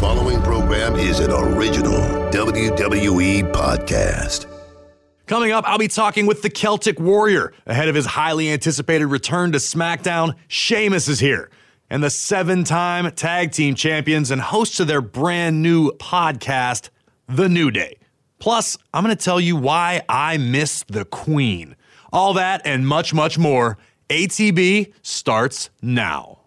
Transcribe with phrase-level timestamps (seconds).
[0.00, 2.00] following program is an original
[2.30, 4.46] WWE podcast.
[5.26, 7.54] Coming up, I'll be talking with the Celtic Warrior.
[7.66, 11.50] Ahead of his highly anticipated return to SmackDown, Sheamus is here.
[11.88, 16.90] And the seven time tag team champions and hosts of their brand new podcast,
[17.26, 17.96] The New Day.
[18.38, 21.74] Plus, I'm going to tell you why I miss the Queen.
[22.12, 23.78] All that and much, much more.
[24.10, 26.40] ATB starts now.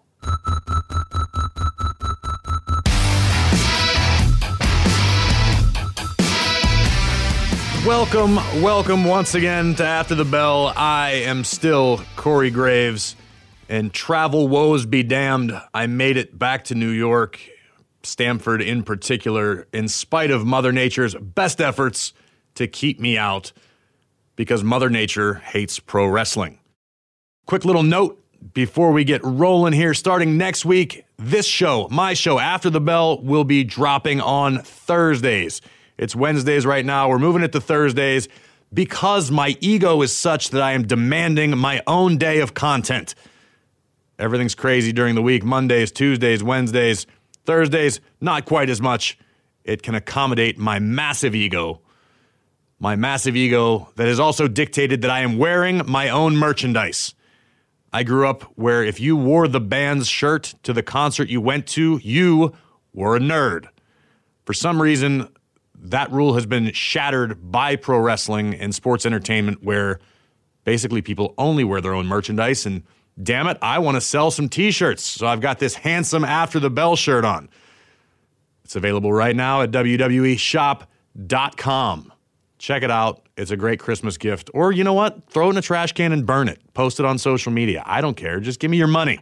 [7.86, 10.70] Welcome, welcome once again to After the Bell.
[10.76, 13.16] I am still Corey Graves,
[13.70, 15.58] and travel woes be damned.
[15.72, 17.40] I made it back to New York,
[18.02, 22.12] Stamford in particular, in spite of Mother Nature's best efforts
[22.56, 23.50] to keep me out
[24.36, 26.58] because Mother Nature hates pro wrestling.
[27.46, 32.38] Quick little note before we get rolling here, starting next week, this show, my show,
[32.38, 35.62] After the Bell, will be dropping on Thursdays.
[36.00, 37.10] It's Wednesdays right now.
[37.10, 38.26] We're moving it to Thursdays
[38.72, 43.14] because my ego is such that I am demanding my own day of content.
[44.18, 47.06] Everything's crazy during the week Mondays, Tuesdays, Wednesdays,
[47.44, 49.18] Thursdays, not quite as much.
[49.62, 51.82] It can accommodate my massive ego.
[52.78, 57.14] My massive ego that has also dictated that I am wearing my own merchandise.
[57.92, 61.66] I grew up where if you wore the band's shirt to the concert you went
[61.68, 62.54] to, you
[62.94, 63.66] were a nerd.
[64.46, 65.28] For some reason,
[65.82, 70.00] that rule has been shattered by pro wrestling and sports entertainment, where
[70.64, 72.66] basically people only wear their own merchandise.
[72.66, 72.82] And
[73.22, 75.02] damn it, I want to sell some t shirts.
[75.02, 77.48] So I've got this handsome After the Bell shirt on.
[78.64, 80.86] It's available right now at WWEshop.com.
[82.58, 83.26] Check it out.
[83.36, 84.50] It's a great Christmas gift.
[84.52, 85.28] Or you know what?
[85.30, 86.60] Throw it in a trash can and burn it.
[86.74, 87.82] Post it on social media.
[87.86, 88.38] I don't care.
[88.38, 89.18] Just give me your money.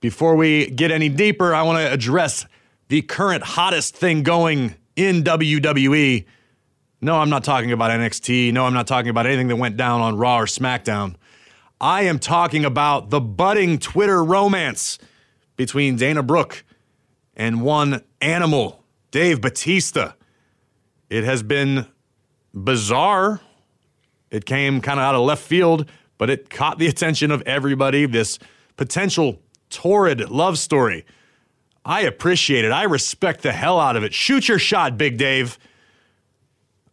[0.00, 2.44] Before we get any deeper, I want to address
[2.88, 6.24] the current hottest thing going in WWE.
[7.02, 8.52] No, I'm not talking about NXT.
[8.52, 11.14] No, I'm not talking about anything that went down on Raw or SmackDown.
[11.80, 14.98] I am talking about the budding Twitter romance
[15.56, 16.64] between Dana Brooke
[17.36, 20.12] and one animal, Dave Batista.
[21.10, 21.86] It has been
[22.54, 23.40] bizarre.
[24.30, 28.06] It came kind of out of left field, but it caught the attention of everybody.
[28.06, 28.38] This
[28.76, 31.04] potential torrid love story
[31.86, 32.72] I appreciate it.
[32.72, 34.12] I respect the hell out of it.
[34.12, 35.56] Shoot your shot, Big Dave.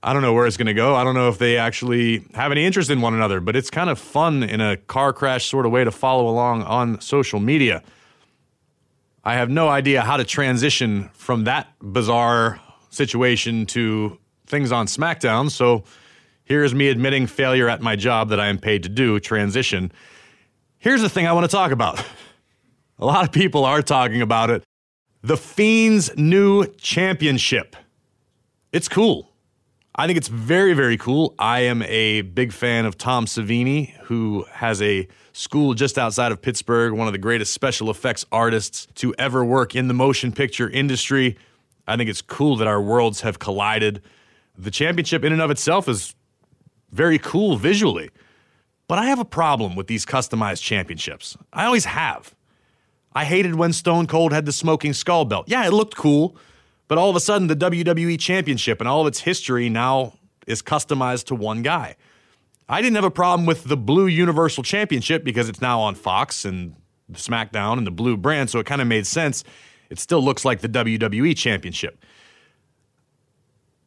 [0.03, 0.93] I don't know where it's going to go.
[0.93, 3.89] I don't know if they actually have any interest in one another, but it's kind
[3.89, 7.81] of fun in a car crash sort of way to follow along on social media.
[9.23, 12.61] I have no idea how to transition from that bizarre
[12.91, 15.49] situation to things on SmackDown.
[15.49, 15.85] So
[16.43, 19.91] here's me admitting failure at my job that I am paid to do transition.
[20.77, 22.05] Here's the thing I want to talk about.
[22.99, 24.63] A lot of people are talking about it.
[25.25, 27.77] The Fiend's new championship.
[28.73, 29.31] It's cool.
[29.95, 31.33] I think it's very, very cool.
[31.39, 36.41] I am a big fan of Tom Savini, who has a school just outside of
[36.41, 40.69] Pittsburgh, one of the greatest special effects artists to ever work in the motion picture
[40.69, 41.37] industry.
[41.87, 44.01] I think it's cool that our worlds have collided.
[44.57, 46.15] The championship, in and of itself, is
[46.91, 48.09] very cool visually.
[48.89, 51.37] But I have a problem with these customized championships.
[51.53, 52.35] I always have.
[53.15, 55.45] I hated when Stone Cold had the smoking skull belt.
[55.47, 56.35] Yeah, it looked cool,
[56.87, 60.13] but all of a sudden the WWE Championship and all of its history now
[60.47, 61.95] is customized to one guy.
[62.67, 66.45] I didn't have a problem with the Blue Universal Championship because it's now on Fox
[66.45, 66.75] and
[67.11, 69.43] SmackDown and the Blue brand, so it kind of made sense.
[69.89, 72.03] It still looks like the WWE Championship.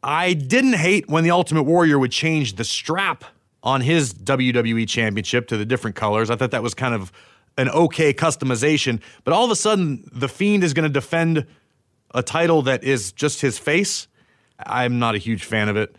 [0.03, 3.25] I didn't hate when the Ultimate Warrior would change the strap
[3.63, 6.29] on his WWE Championship to the different colors.
[6.29, 7.11] I thought that was kind of
[7.57, 11.45] an okay customization, but all of a sudden the Fiend is going to defend
[12.13, 14.07] a title that is just his face.
[14.59, 15.95] I'm not a huge fan of it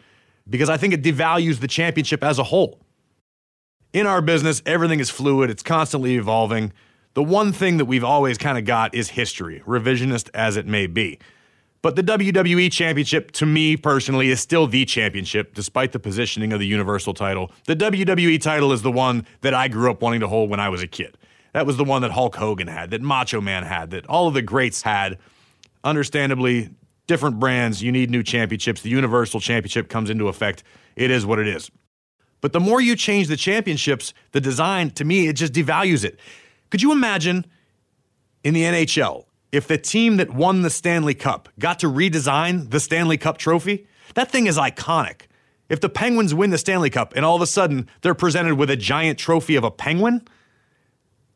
[0.49, 2.81] because I think it devalues the championship as a whole.
[3.93, 6.73] In our business, everything is fluid, it's constantly evolving.
[7.15, 10.87] The one thing that we've always kind of got is history, revisionist as it may
[10.87, 11.19] be.
[11.81, 16.59] But the WWE Championship, to me personally, is still the championship, despite the positioning of
[16.59, 17.53] the Universal title.
[17.67, 20.69] The WWE title is the one that I grew up wanting to hold when I
[20.69, 21.17] was a kid.
[21.53, 24.35] That was the one that Hulk Hogan had, that Macho Man had, that all of
[24.35, 25.19] the greats had.
[25.85, 26.71] Understandably,
[27.07, 28.83] different brands, you need new championships.
[28.83, 30.63] The Universal Championship comes into effect.
[30.97, 31.71] It is what it is.
[32.41, 36.21] But the more you change the championships, the design, to me, it just devalues it.
[36.71, 37.47] Could you imagine
[38.45, 42.81] in the NHL if the team that won the Stanley Cup got to redesign the
[42.81, 43.87] Stanley Cup trophy?
[44.15, 45.23] That thing is iconic.
[45.69, 48.71] If the Penguins win the Stanley Cup and all of a sudden they're presented with
[48.71, 50.27] a giant trophy of a penguin,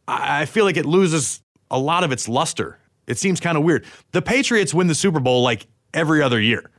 [0.08, 2.78] I feel like it loses a lot of its luster.
[3.06, 3.84] It seems kind of weird.
[4.12, 6.70] The Patriots win the Super Bowl like every other year.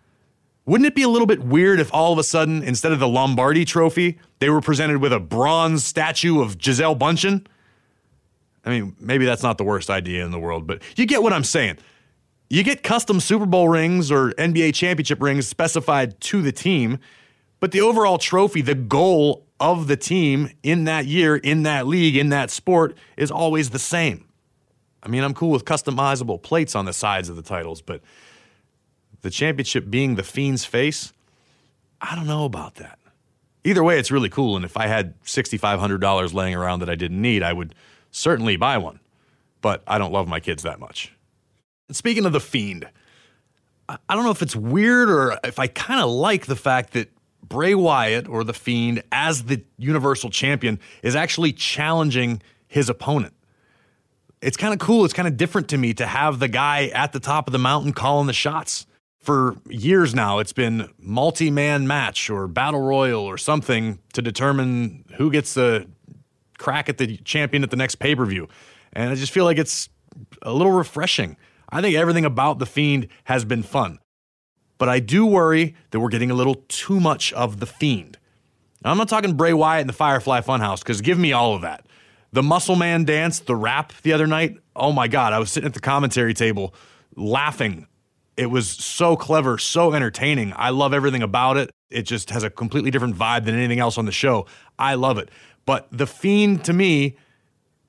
[0.66, 3.08] Wouldn't it be a little bit weird if all of a sudden, instead of the
[3.08, 7.46] Lombardi trophy, they were presented with a bronze statue of Gisele Bundchen?
[8.66, 11.34] I mean, maybe that's not the worst idea in the world, but you get what
[11.34, 11.80] I'm saying.
[12.50, 17.00] You get custom Super Bowl rings or NBA championship rings specified to the team,
[17.60, 22.18] but the overall trophy, the goal of the team in that year, in that league,
[22.18, 24.28] in that sport is always the same.
[25.02, 28.02] I mean, I'm cool with customizable plates on the sides of the titles, but
[29.22, 31.14] the championship being the Fiend's face,
[32.02, 33.00] I don't know about that.
[33.64, 34.58] Either way, it's really cool.
[34.58, 37.74] And if I had $6,500 laying around that I didn't need, I would
[38.12, 39.00] certainly buy one.
[39.62, 41.14] But I don't love my kids that much.
[41.88, 42.90] And speaking of the Fiend,
[43.88, 47.10] I don't know if it's weird or if I kind of like the fact that
[47.54, 53.36] Bray Wyatt or the Fiend, as the Universal Champion, is actually challenging his opponent.
[54.42, 55.06] It's kind of cool.
[55.06, 57.60] It's kind of different to me to have the guy at the top of the
[57.60, 58.88] mountain calling the shots
[59.24, 65.06] for years now, it's been multi man match or battle royal or something to determine
[65.16, 65.88] who gets the
[66.58, 68.50] crack at the champion at the next pay per view.
[68.92, 69.88] And I just feel like it's
[70.42, 71.38] a little refreshing.
[71.70, 74.00] I think everything about The Fiend has been fun.
[74.78, 78.18] But I do worry that we're getting a little too much of The Fiend.
[78.84, 81.62] Now, I'm not talking Bray Wyatt and the Firefly Funhouse, because give me all of
[81.62, 81.86] that.
[82.32, 85.68] The Muscle Man dance, the rap the other night, oh my God, I was sitting
[85.68, 86.74] at the commentary table
[87.16, 87.88] laughing
[88.36, 90.54] it was so clever, so entertaining.
[90.56, 91.70] I love everything about it.
[91.90, 94.48] It just has a completely different vibe than anything else on the show.
[94.80, 95.30] I love it.
[95.66, 97.16] But The Fiend to me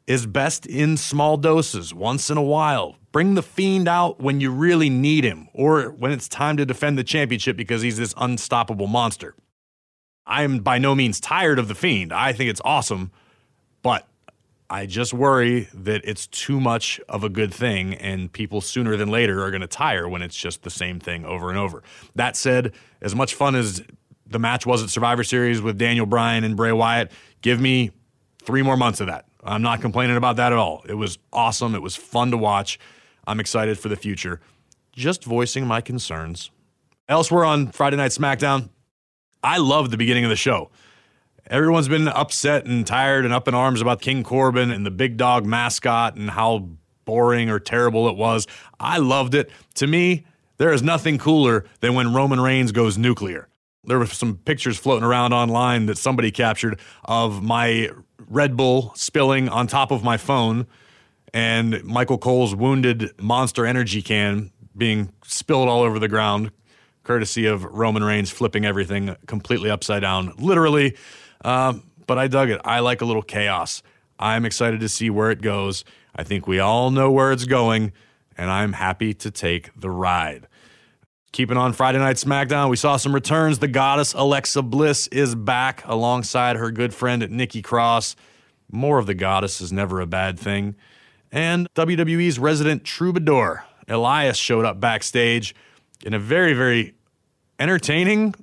[0.07, 2.97] is best in small doses, once in a while.
[3.13, 6.99] Bring The Fiend out when you really need him or when it's time to defend
[6.99, 9.35] the championship because he's this unstoppable monster.
[10.27, 12.13] I am by no means tired of The Fiend.
[12.13, 13.13] I think it's awesome,
[13.83, 14.07] but
[14.69, 19.11] I just worry that it's too much of a good thing, and people sooner than
[19.11, 21.83] later are going to tire when it's just the same thing over and over.
[22.15, 23.83] That said, as much fun as
[24.27, 27.13] the match was at Survivor Series with Daniel Bryan and Bray Wyatt,
[27.43, 27.91] give me
[28.43, 29.27] three more months of that.
[29.45, 30.85] I'm not complaining about that at all.
[30.89, 31.75] It was awesome.
[31.75, 32.79] It was fun to watch.
[33.27, 34.41] I'm excited for the future.
[34.93, 36.51] Just voicing my concerns.
[37.09, 38.71] Elsewhere on Friday Night SmackDown,
[39.43, 40.71] I loved the beginning of the show.
[41.49, 45.19] Everyone's been upset and tired and up in arms about King Corbin and the big
[45.19, 46.71] dog mascot and how
[47.05, 48.47] boring or terrible it was.
[48.81, 49.51] I loved it.
[49.75, 50.25] To me,
[50.57, 53.49] there is nothing cooler than when Roman Reigns goes nuclear.
[53.87, 57.91] There were some pictures floating around online that somebody captured of my
[58.29, 60.67] Red Bull spilling on top of my phone
[61.35, 66.53] and Michael Cole's wounded monster energy can being spilled all over the ground,
[67.03, 70.33] courtesy of Roman Reigns flipping everything completely upside down.
[70.39, 70.97] Literally,
[71.45, 72.61] um, but I dug it.
[72.65, 73.83] I like a little chaos.
[74.19, 75.85] I'm excited to see where it goes.
[76.15, 77.93] I think we all know where it's going,
[78.39, 80.47] and I'm happy to take the ride.
[81.35, 83.59] Keeping on Friday Night SmackDown, we saw some returns.
[83.59, 88.15] The goddess Alexa Bliss is back alongside her good friend Nikki Cross.
[88.71, 90.77] More of the goddess is never a bad thing.
[91.33, 95.57] And WWE's resident troubadour, Elias, showed up backstage
[96.05, 96.95] in a very, very
[97.59, 98.37] entertaining,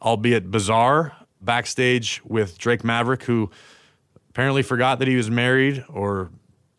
[0.00, 3.50] albeit bizarre, backstage with Drake Maverick, who
[4.30, 6.30] apparently forgot that he was married, or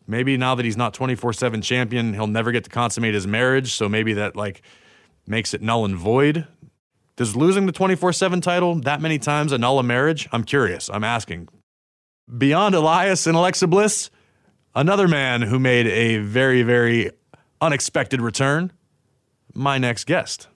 [0.06, 3.74] maybe now that he's not 24 7 champion, he'll never get to consummate his marriage.
[3.74, 4.62] So maybe that like
[5.28, 6.46] makes it null and void.
[7.16, 10.28] Does losing the 24 7 title that many times annul a marriage?
[10.32, 10.88] I'm curious.
[10.88, 11.48] I'm asking.
[12.36, 14.10] Beyond Elias and Alexa Bliss,
[14.74, 17.10] another man who made a very, very
[17.60, 18.72] unexpected return,
[19.54, 20.48] my next guest.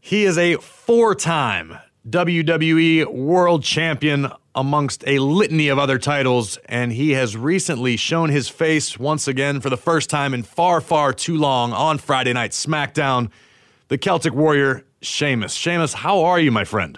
[0.00, 6.92] He is a four time WWE World Champion amongst a litany of other titles, and
[6.92, 11.12] he has recently shown his face once again for the first time in far, far
[11.12, 13.30] too long on Friday Night SmackDown.
[13.90, 15.52] The Celtic Warrior, Sheamus.
[15.52, 16.96] Sheamus, how are you, my friend?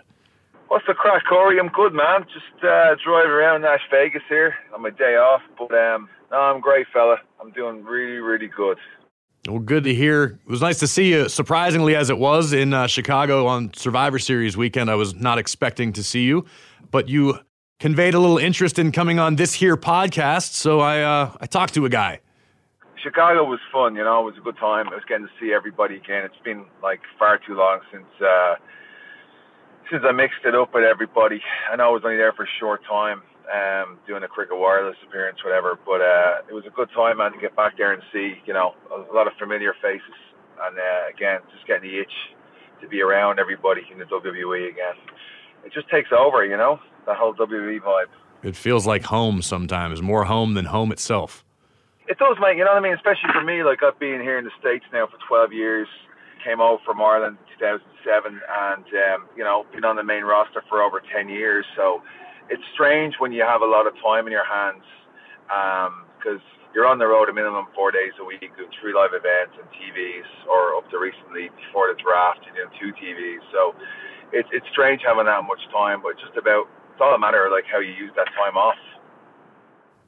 [0.68, 1.58] What's the crack, Corey?
[1.58, 2.24] I'm good, man.
[2.24, 6.60] Just uh, driving around Las Vegas here on my day off, but um, no, I'm
[6.60, 7.16] great, fella.
[7.40, 8.76] I'm doing really, really good.
[9.48, 10.38] Well, good to hear.
[10.44, 14.18] It was nice to see you, surprisingly as it was in uh, Chicago on Survivor
[14.18, 14.90] Series weekend.
[14.90, 16.44] I was not expecting to see you,
[16.90, 17.38] but you
[17.80, 20.52] conveyed a little interest in coming on this here podcast.
[20.52, 22.20] So I uh, I talked to a guy.
[23.02, 24.22] Chicago was fun, you know.
[24.22, 24.88] It was a good time.
[24.88, 26.24] I was getting to see everybody again.
[26.24, 28.54] It's been like far too long since uh,
[29.90, 31.42] since I mixed it up with everybody.
[31.70, 34.96] I know I was only there for a short time um, doing a cricket wireless
[35.06, 35.78] appearance, whatever.
[35.84, 38.54] But uh, it was a good time, man, to get back there and see, you
[38.54, 40.18] know, a lot of familiar faces.
[40.62, 42.12] And uh, again, just getting the itch
[42.80, 44.94] to be around everybody in the WWE again.
[45.64, 48.06] It just takes over, you know, the whole WWE vibe.
[48.42, 51.44] It feels like home sometimes, more home than home itself.
[52.08, 52.58] It does, mate.
[52.58, 52.98] You know what I mean?
[52.98, 55.88] Especially for me, like I've been here in the States now for 12 years.
[56.42, 60.62] Came over from Ireland in 2007 and, um, you know, been on the main roster
[60.68, 61.64] for over 10 years.
[61.78, 62.02] So
[62.50, 64.82] it's strange when you have a lot of time in your hands
[66.18, 69.14] because um, you're on the road a minimum four days a week, doing three live
[69.14, 73.44] events and TVs, or up to recently before the draft, you're doing two TVs.
[73.54, 73.78] So
[74.34, 77.52] it's it's strange having that much time, but just about it's all a matter of
[77.54, 78.80] like how you use that time off.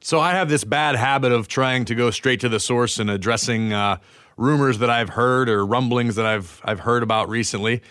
[0.05, 3.09] So I have this bad habit of trying to go straight to the source and
[3.09, 3.97] addressing uh,
[4.37, 7.81] rumors that I've heard or rumblings that I've I've heard about recently.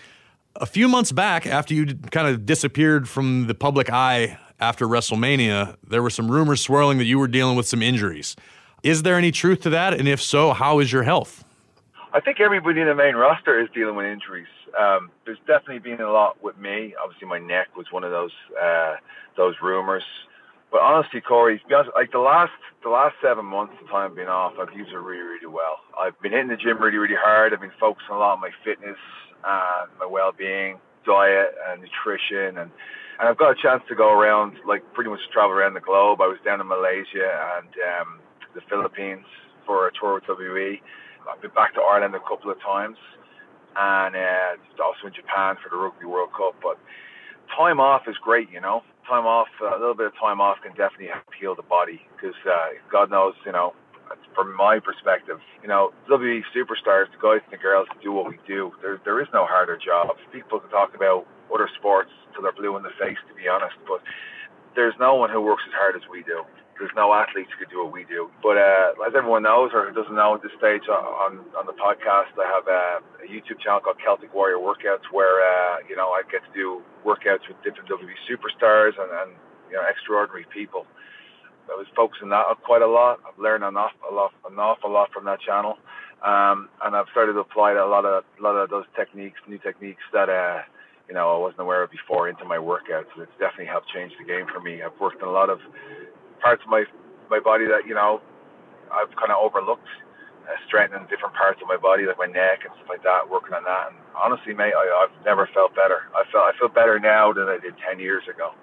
[0.55, 5.75] A few months back, after you kind of disappeared from the public eye after WrestleMania,
[5.85, 8.37] there were some rumors swirling that you were dealing with some injuries.
[8.81, 9.93] Is there any truth to that?
[9.93, 11.43] And if so, how is your health?
[12.13, 14.47] I think everybody in the main roster is dealing with injuries.
[14.79, 16.95] Um, there's definitely been a lot with me.
[17.03, 18.95] Obviously, my neck was one of those uh,
[19.35, 20.03] those rumors.
[20.71, 22.51] But honestly, Corey, honest, like the last
[22.83, 25.81] the last seven months, the time I've been off, I've used it really, really well.
[25.99, 27.53] I've been hitting the gym really, really hard.
[27.53, 28.97] I've been focusing a lot on my fitness
[29.45, 32.71] and my well-being, diet and nutrition, and
[33.17, 36.19] and I've got a chance to go around, like pretty much travel around the globe.
[36.19, 38.19] I was down in Malaysia and um,
[38.53, 39.25] the Philippines
[39.65, 40.81] for a tour with WWE.
[41.31, 42.97] I've been back to Ireland a couple of times,
[43.77, 46.55] and uh, also in Japan for the Rugby World Cup.
[46.61, 46.77] But
[47.55, 50.71] time off is great, you know time off, a little bit of time off can
[50.71, 53.73] definitely help heal the body because uh, God knows, you know,
[54.35, 58.37] from my perspective, you know, WWE superstars, the guys and the girls do what we
[58.47, 58.71] do.
[58.81, 60.17] There, there is no harder job.
[60.31, 63.75] People can talk about other sports till they're blue in the face, to be honest,
[63.87, 64.01] but
[64.75, 66.43] there's no one who works as hard as we do
[66.79, 68.29] there's no athletes who could do what we do.
[68.43, 72.35] But uh, as everyone knows, or doesn't know at this stage on on the podcast,
[72.35, 76.21] I have a, a YouTube channel called Celtic Warrior Workouts, where uh, you know I
[76.31, 79.31] get to do workouts with different WWE superstars and, and
[79.69, 80.85] you know extraordinary people.
[81.71, 83.19] I was focusing that quite a lot.
[83.25, 85.77] I've learned an awful, a lot, an awful lot from that channel,
[86.21, 89.59] um, and I've started to apply a lot of a lot of those techniques, new
[89.59, 90.29] techniques that.
[90.29, 90.61] Uh,
[91.07, 93.13] you know, I wasn't aware of before into my workouts.
[93.13, 94.81] And it's definitely helped change the game for me.
[94.81, 95.59] I've worked in a lot of
[96.45, 96.85] parts of my
[97.33, 98.21] my body that you know
[98.93, 99.89] I've kind of overlooked,
[100.45, 103.57] uh, strengthening different parts of my body like my neck and stuff like that, working
[103.57, 103.89] on that.
[103.89, 106.05] And honestly, mate, I, I've never felt better.
[106.13, 108.53] I feel I feel better now than I did ten years ago.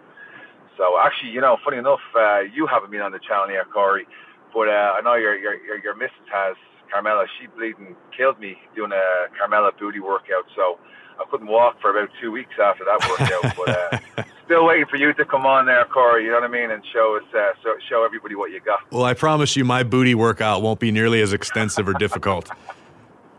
[0.78, 4.06] So actually, you know, funny enough, uh, you haven't been on the channel yet, Corey,
[4.54, 6.54] but uh, I know your your your, your missus has.
[6.92, 10.44] Carmella, she bleeding killed me doing a Carmella booty workout.
[10.54, 10.76] So
[11.16, 13.56] I couldn't walk for about two weeks after that workout.
[13.56, 16.24] but uh, still waiting for you to come on there, Corey.
[16.24, 18.80] You know what I mean, and show us, uh, show, show everybody what you got.
[18.90, 22.50] Well, I promise you, my booty workout won't be nearly as extensive or difficult,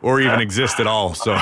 [0.02, 1.14] or even exist at all.
[1.14, 1.36] So,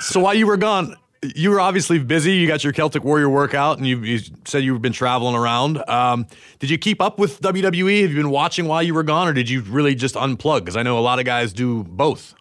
[0.00, 0.96] so while you were gone.
[1.34, 2.34] You were obviously busy.
[2.34, 5.82] You got your Celtic Warrior workout, and you, you said you've been traveling around.
[5.90, 6.28] Um,
[6.60, 8.02] did you keep up with WWE?
[8.02, 10.60] Have you been watching while you were gone, or did you really just unplug?
[10.60, 12.36] Because I know a lot of guys do both.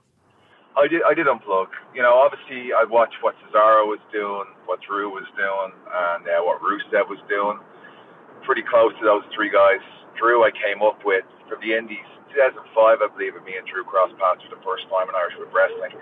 [0.77, 1.01] I did.
[1.01, 1.73] I did unplug.
[1.97, 6.45] You know, obviously, I watched what Cesaro was doing, what Drew was doing, and uh,
[6.45, 7.57] what Rusev was doing.
[8.45, 9.81] Pretty close to those three guys.
[10.21, 13.33] Drew, I came up with from the Indies, 2005, I believe.
[13.33, 15.97] Of me and Drew crossed paths for the first time in Irish wrestling.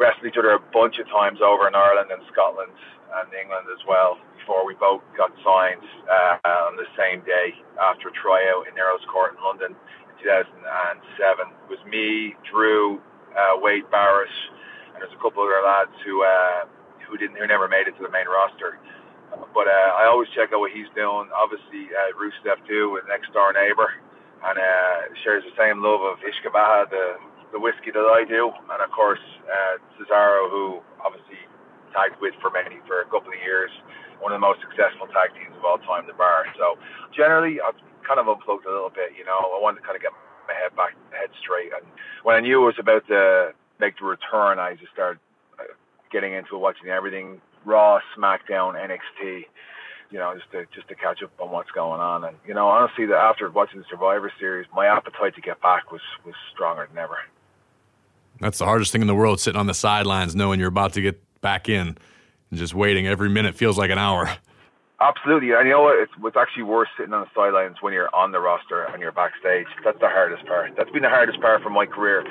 [0.00, 2.72] Wrestled each other a bunch of times over in Ireland and Scotland
[3.20, 4.16] and England as well.
[4.40, 9.04] Before we both got signed uh, on the same day after a tryout in Earl's
[9.12, 10.56] Court in London in 2007.
[10.96, 13.04] It was me, Drew,
[13.58, 14.30] uh, Wade Barrett,
[14.94, 16.70] and there's a couple other lads who uh,
[17.10, 18.78] who didn't who never made it to the main roster.
[19.28, 21.28] But uh, I always check out what he's doing.
[21.34, 23.90] Obviously, uh, Rusev too, with next door neighbor,
[24.46, 24.96] and uh,
[25.26, 27.18] shares the same love of Ishkabaha, the
[27.52, 31.40] the whiskey that I do, and of course uh, Cesaro, who obviously
[31.92, 33.72] tagged with for many for a couple of years,
[34.20, 36.44] one of the most successful tag teams of all time, the Bar.
[36.60, 36.76] So
[37.16, 39.16] generally, I've kind of unplugged a little bit.
[39.16, 40.12] You know, I wanted to kind of get
[40.48, 41.70] my head back, head straight.
[41.72, 41.86] And
[42.24, 45.20] when I knew it was about to make the return, I just started
[45.58, 45.64] uh,
[46.10, 49.44] getting into watching everything Raw, SmackDown, NXT.
[50.10, 52.24] You know, just to just to catch up on what's going on.
[52.24, 55.92] And you know, honestly, that after watching the Survivor Series, my appetite to get back
[55.92, 57.18] was was stronger than ever.
[58.40, 61.02] That's the hardest thing in the world, sitting on the sidelines, knowing you're about to
[61.02, 61.98] get back in,
[62.50, 63.06] and just waiting.
[63.06, 64.30] Every minute feels like an hour.
[64.98, 65.94] Absolutely, and you know what?
[66.02, 69.14] It's what's actually worse sitting on the sidelines when you're on the roster and you're
[69.14, 69.70] backstage.
[69.86, 70.74] That's the hardest part.
[70.74, 72.26] That's been the hardest part for my career,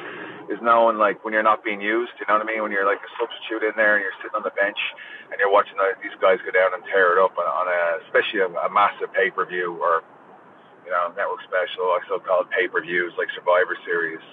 [0.52, 2.12] is knowing like when you're not being used.
[2.20, 2.60] You know what I mean?
[2.68, 4.76] When you're like a substitute in there and you're sitting on the bench
[5.32, 8.44] and you're watching these guys go down and tear it up on, on a, especially
[8.44, 10.04] a, a massive pay per view or
[10.84, 14.24] you know network special, I still call it pay per views like Survivor Series.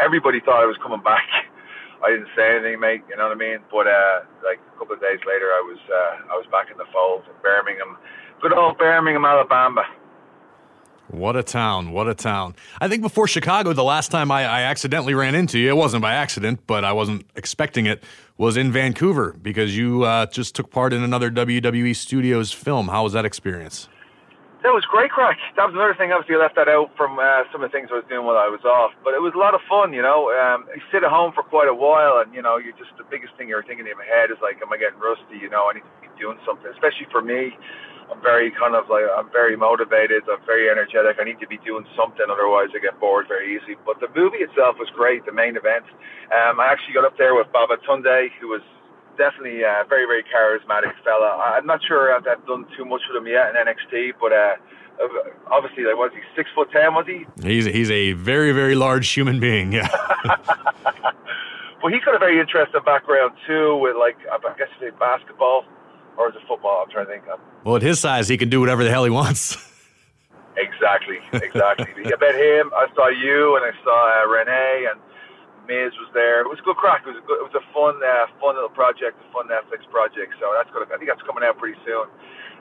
[0.00, 1.28] Everybody thought I was coming back.
[2.04, 3.02] I didn't say anything, mate.
[3.08, 3.58] You know what I mean?
[3.70, 6.76] But uh, like a couple of days later, I was uh, I was back in
[6.76, 7.96] the fold in Birmingham,
[8.40, 9.84] good old Birmingham, Alabama.
[11.08, 11.92] What a town.
[11.92, 12.56] What a town.
[12.80, 16.02] I think before Chicago, the last time I, I, accidentally ran into you, it wasn't
[16.02, 18.02] by accident, but I wasn't expecting it,
[18.36, 22.88] was in Vancouver because you uh, just took part in another WWE Studios film.
[22.88, 23.88] How was that experience?
[24.66, 25.38] That was great crack.
[25.54, 26.10] That was another thing.
[26.10, 28.34] Obviously, I left that out from uh, some of the things I was doing while
[28.34, 28.90] I was off.
[29.06, 30.26] But it was a lot of fun, you know.
[30.34, 33.06] Um, you sit at home for quite a while, and you know, you just the
[33.06, 35.38] biggest thing you're thinking in your head is like, am I getting rusty?
[35.38, 36.66] You know, I need to be doing something.
[36.66, 37.54] Especially for me,
[38.10, 40.26] I'm very kind of like I'm very motivated.
[40.26, 41.22] I'm very energetic.
[41.22, 43.78] I need to be doing something, otherwise I get bored very easily.
[43.86, 45.22] But the movie itself was great.
[45.30, 45.86] The main event.
[46.34, 48.66] Um, I actually got up there with Babatunde, who was
[49.18, 51.36] definitely a very, very charismatic fella.
[51.56, 54.56] I'm not sure I've done too much with him yet in NXT, but uh,
[55.50, 56.94] obviously, like, was he six foot ten?
[56.94, 57.26] Was he?
[57.42, 59.72] He's he's a very, very large human being.
[59.72, 59.88] Yeah.
[61.82, 65.64] well, he's got a very interesting background too, with like I guess say basketball
[66.16, 66.82] or is it football?
[66.84, 67.24] I'm trying to think.
[67.26, 67.40] Of.
[67.64, 69.56] Well, at his size, he can do whatever the hell he wants.
[70.56, 71.86] exactly, exactly.
[72.04, 72.70] I met him.
[72.74, 75.00] I saw you, and I saw uh, Renee, and
[75.66, 76.42] Miz was there.
[76.42, 77.02] It was a good crack.
[77.04, 79.86] It was a good, it was a fun, uh, fun little project, a fun Netflix
[79.90, 80.34] project.
[80.38, 80.86] So that's good.
[80.88, 82.06] I think that's coming out pretty soon.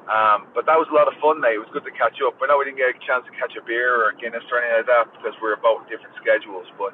[0.05, 1.57] Um, but that was a lot of fun, mate.
[1.57, 2.37] It was good to catch up.
[2.37, 4.61] I know we didn't get a chance to catch a beer or a Guinness or
[4.61, 6.69] anything like that because we're both different schedules.
[6.77, 6.93] But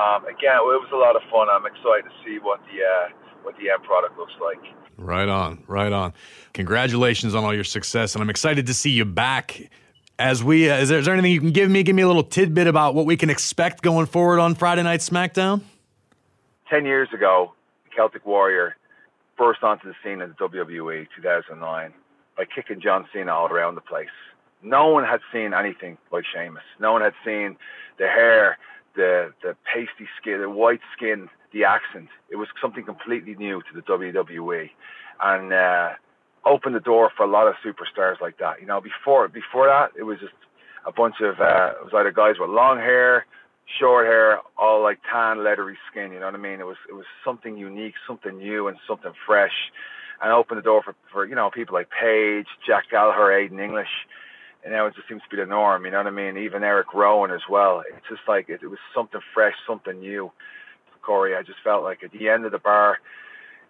[0.00, 1.52] um, again, it was a lot of fun.
[1.52, 3.06] I'm excited to see what the uh,
[3.44, 4.60] what the end product looks like.
[4.96, 6.14] Right on, right on.
[6.54, 9.68] Congratulations on all your success, and I'm excited to see you back
[10.18, 11.82] as we, uh, is, there, is there anything you can give me?
[11.82, 15.00] Give me a little tidbit about what we can expect going forward on Friday Night
[15.00, 15.62] SmackDown?
[16.70, 17.52] 10 years ago,
[17.94, 18.76] Celtic Warrior
[19.38, 21.92] burst onto the scene in the WWE 2009
[22.36, 24.08] by kicking John Cena all around the place.
[24.62, 26.62] No one had seen anything like Sheamus.
[26.80, 27.56] No one had seen
[27.98, 28.58] the hair,
[28.94, 32.08] the the pasty skin, the white skin, the accent.
[32.30, 34.70] It was something completely new to the WWE,
[35.22, 35.90] and uh,
[36.46, 38.60] opened the door for a lot of superstars like that.
[38.60, 40.32] You know, before before that, it was just
[40.86, 43.26] a bunch of uh, it was either guys with long hair,
[43.78, 46.12] short hair, all like tan, leathery skin.
[46.12, 46.60] You know what I mean?
[46.60, 49.72] It was it was something unique, something new, and something fresh,
[50.22, 54.06] and opened the door for for you know people like Paige, Jack Gallagher, Aiden English.
[54.64, 56.38] And now it just seems to be the norm, you know what I mean?
[56.38, 57.84] Even Eric Rowan as well.
[57.88, 60.32] It's just like it, it was something fresh, something new.
[61.02, 62.98] Corey, I just felt like at the end of the bar,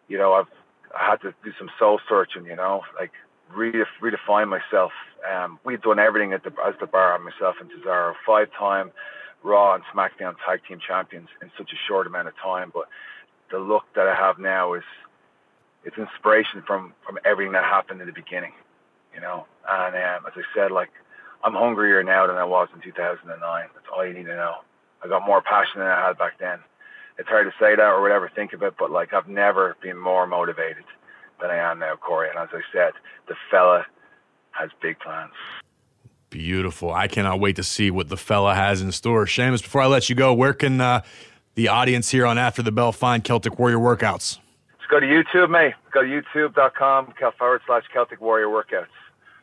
[0.09, 0.47] you know, I've
[0.94, 3.12] I had to do some soul searching, you know, like
[3.55, 4.92] really redefine myself.
[5.31, 8.92] Um, we'd done everything at the, as the bar, myself and Cesaro, five-time
[9.42, 12.70] Raw and SmackDown Tag Team Champions in such a short amount of time.
[12.72, 12.88] But
[13.51, 14.83] the look that I have now is
[15.85, 18.53] it's inspiration from from everything that happened in the beginning,
[19.14, 19.46] you know.
[19.68, 20.90] And um, as I said, like
[21.44, 23.68] I'm hungrier now than I was in 2009.
[23.72, 24.57] That's all you need to know.
[25.05, 26.59] I got more passion than I had back then
[27.19, 29.99] it's hard to say that or whatever, think of it, but like I've never been
[29.99, 30.85] more motivated
[31.41, 32.29] than I am now, Corey.
[32.29, 32.93] And as I said,
[33.29, 33.87] the fella
[34.53, 35.33] has big plans.
[36.31, 36.93] Beautiful.
[36.93, 39.27] I cannot wait to see what the fella has in store.
[39.27, 41.03] Sheamus, before I let you go, where can uh,
[41.55, 44.39] the audience here on After the Bell find Celtic Warrior workouts?
[44.79, 45.75] Just go to YouTube, mate.
[45.93, 48.87] Go to youtube.com forward slash Celtic Warrior workouts.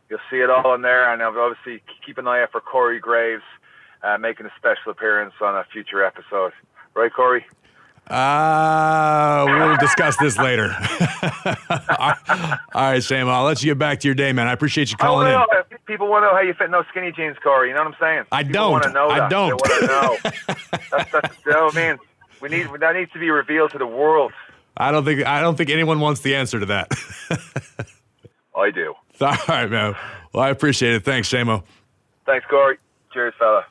[0.10, 1.12] You'll see it all in there.
[1.12, 3.44] And obviously, keep an eye out for Corey Graves
[4.04, 6.52] uh, making a special appearance on a future episode.
[6.94, 7.46] Right, Corey?
[8.08, 10.76] Uh, we'll discuss this later.
[11.70, 12.14] All
[12.76, 14.48] right, Sam, I'll let you get back to your day, man.
[14.48, 15.40] I appreciate you calling in.
[15.86, 17.70] People want to know how you fit in those skinny jeans, Corey.
[17.70, 18.24] You know what I'm saying?
[18.32, 18.72] I People don't.
[18.72, 19.30] Want to know I that.
[19.30, 19.48] don't.
[19.48, 20.56] They want to know.
[20.92, 22.00] that's, that's, you know what I mean?
[22.42, 24.34] We need that needs to be revealed to the world.
[24.76, 26.92] I don't think I don't think anyone wants the answer to that.
[28.56, 28.94] I do.
[29.22, 29.96] All right, man.
[30.34, 31.06] Well, I appreciate it.
[31.06, 31.64] Thanks, Shamo.
[32.26, 32.78] Thanks, Corey.
[33.14, 33.66] Cheers, fella.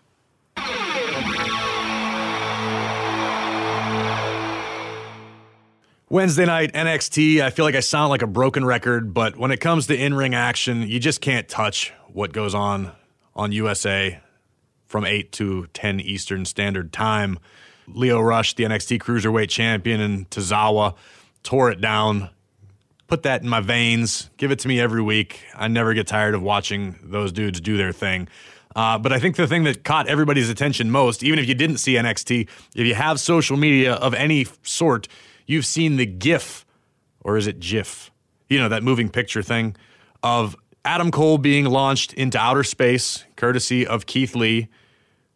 [6.13, 9.61] Wednesday night NXT, I feel like I sound like a broken record, but when it
[9.61, 12.93] comes to in ring action, you just can't touch what goes on
[13.35, 14.21] on USA
[14.85, 17.39] from 8 to 10 Eastern Standard Time.
[17.89, 20.97] Lio Rush, the NXT Cruiserweight Champion, and Tozawa
[21.43, 22.29] tore it down.
[23.07, 24.29] Put that in my veins.
[24.37, 25.41] Give it to me every week.
[25.55, 28.29] I never get tired of watching those dudes do their thing.
[28.77, 31.79] Uh, but I think the thing that caught everybody's attention most, even if you didn't
[31.79, 35.09] see NXT, if you have social media of any sort,
[35.47, 36.65] you've seen the GIF,
[37.21, 38.11] or is it GIF?
[38.49, 39.77] You know, that moving picture thing
[40.23, 44.69] of Adam Cole being launched into outer space, courtesy of Keith Lee,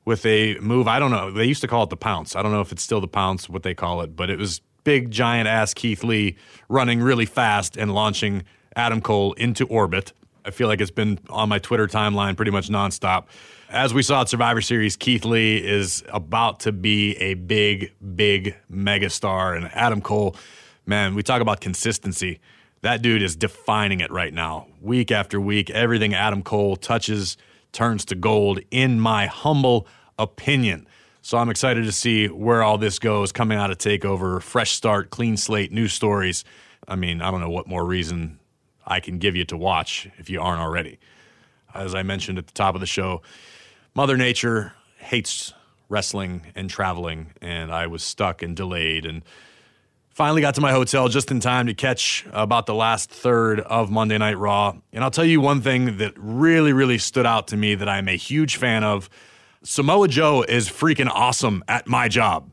[0.04, 0.88] with a move.
[0.88, 1.30] I don't know.
[1.30, 2.36] They used to call it the pounce.
[2.36, 4.60] I don't know if it's still the pounce, what they call it, but it was
[4.84, 6.36] big, giant ass Keith Lee
[6.68, 8.44] running really fast and launching
[8.76, 10.12] Adam Cole into orbit.
[10.44, 13.24] I feel like it's been on my Twitter timeline pretty much nonstop.
[13.76, 18.56] As we saw at Survivor Series, Keith Lee is about to be a big, big
[18.72, 19.54] megastar.
[19.54, 20.34] And Adam Cole,
[20.86, 22.40] man, we talk about consistency.
[22.80, 24.68] That dude is defining it right now.
[24.80, 27.36] Week after week, everything Adam Cole touches
[27.72, 29.86] turns to gold, in my humble
[30.18, 30.88] opinion.
[31.20, 34.40] So I'm excited to see where all this goes coming out of TakeOver.
[34.40, 36.44] Fresh start, clean slate, new stories.
[36.88, 38.38] I mean, I don't know what more reason
[38.86, 40.98] I can give you to watch if you aren't already.
[41.74, 43.20] As I mentioned at the top of the show,
[43.96, 45.54] Mother Nature hates
[45.88, 49.22] wrestling and traveling, and I was stuck and delayed and
[50.10, 53.90] finally got to my hotel just in time to catch about the last third of
[53.90, 54.76] Monday Night Raw.
[54.92, 58.06] And I'll tell you one thing that really, really stood out to me that I'm
[58.06, 59.08] a huge fan of
[59.62, 62.50] Samoa Joe is freaking awesome at my job.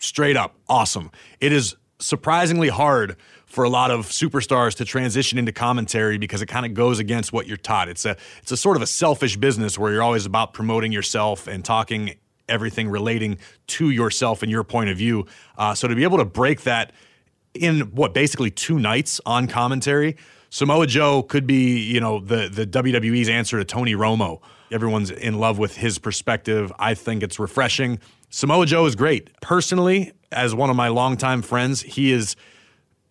[0.00, 1.12] Straight up awesome.
[1.38, 3.14] It is surprisingly hard
[3.50, 7.32] for a lot of superstars to transition into commentary because it kind of goes against
[7.32, 7.88] what you're taught.
[7.88, 11.48] It's a it's a sort of a selfish business where you're always about promoting yourself
[11.48, 12.14] and talking
[12.48, 15.26] everything relating to yourself and your point of view.
[15.58, 16.92] Uh, so to be able to break that
[17.52, 20.16] in what basically two nights on commentary,
[20.50, 24.40] Samoa Joe could be you know the the WWE's answer to Tony Romo.
[24.70, 26.72] Everyone's in love with his perspective.
[26.78, 27.98] I think it's refreshing.
[28.28, 29.40] Samoa Joe is great.
[29.40, 32.36] Personally, as one of my longtime friends, he is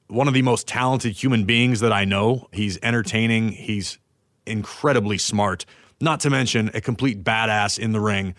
[0.09, 2.47] one of the most talented human beings that I know.
[2.51, 3.99] He's entertaining, he's
[4.45, 5.65] incredibly smart,
[6.01, 8.35] not to mention a complete badass in the ring.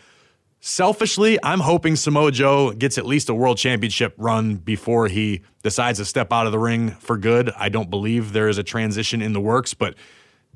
[0.63, 5.99] Selfishly, I'm hoping Samoa Joe gets at least a world championship run before he decides
[6.01, 7.51] to step out of the ring for good.
[7.57, 9.95] I don't believe there is a transition in the works, but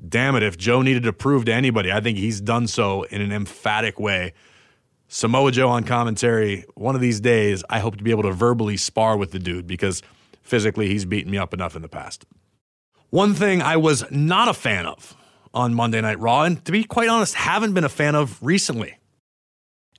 [0.07, 3.21] damn it, if Joe needed to prove to anybody, I think he's done so in
[3.21, 4.33] an emphatic way.
[5.07, 8.77] Samoa Joe on commentary, one of these days, I hope to be able to verbally
[8.77, 10.03] spar with the dude because
[10.45, 12.25] physically he's beaten me up enough in the past.
[13.09, 15.15] One thing I was not a fan of
[15.53, 18.97] on Monday Night Raw, and to be quite honest, haven't been a fan of recently.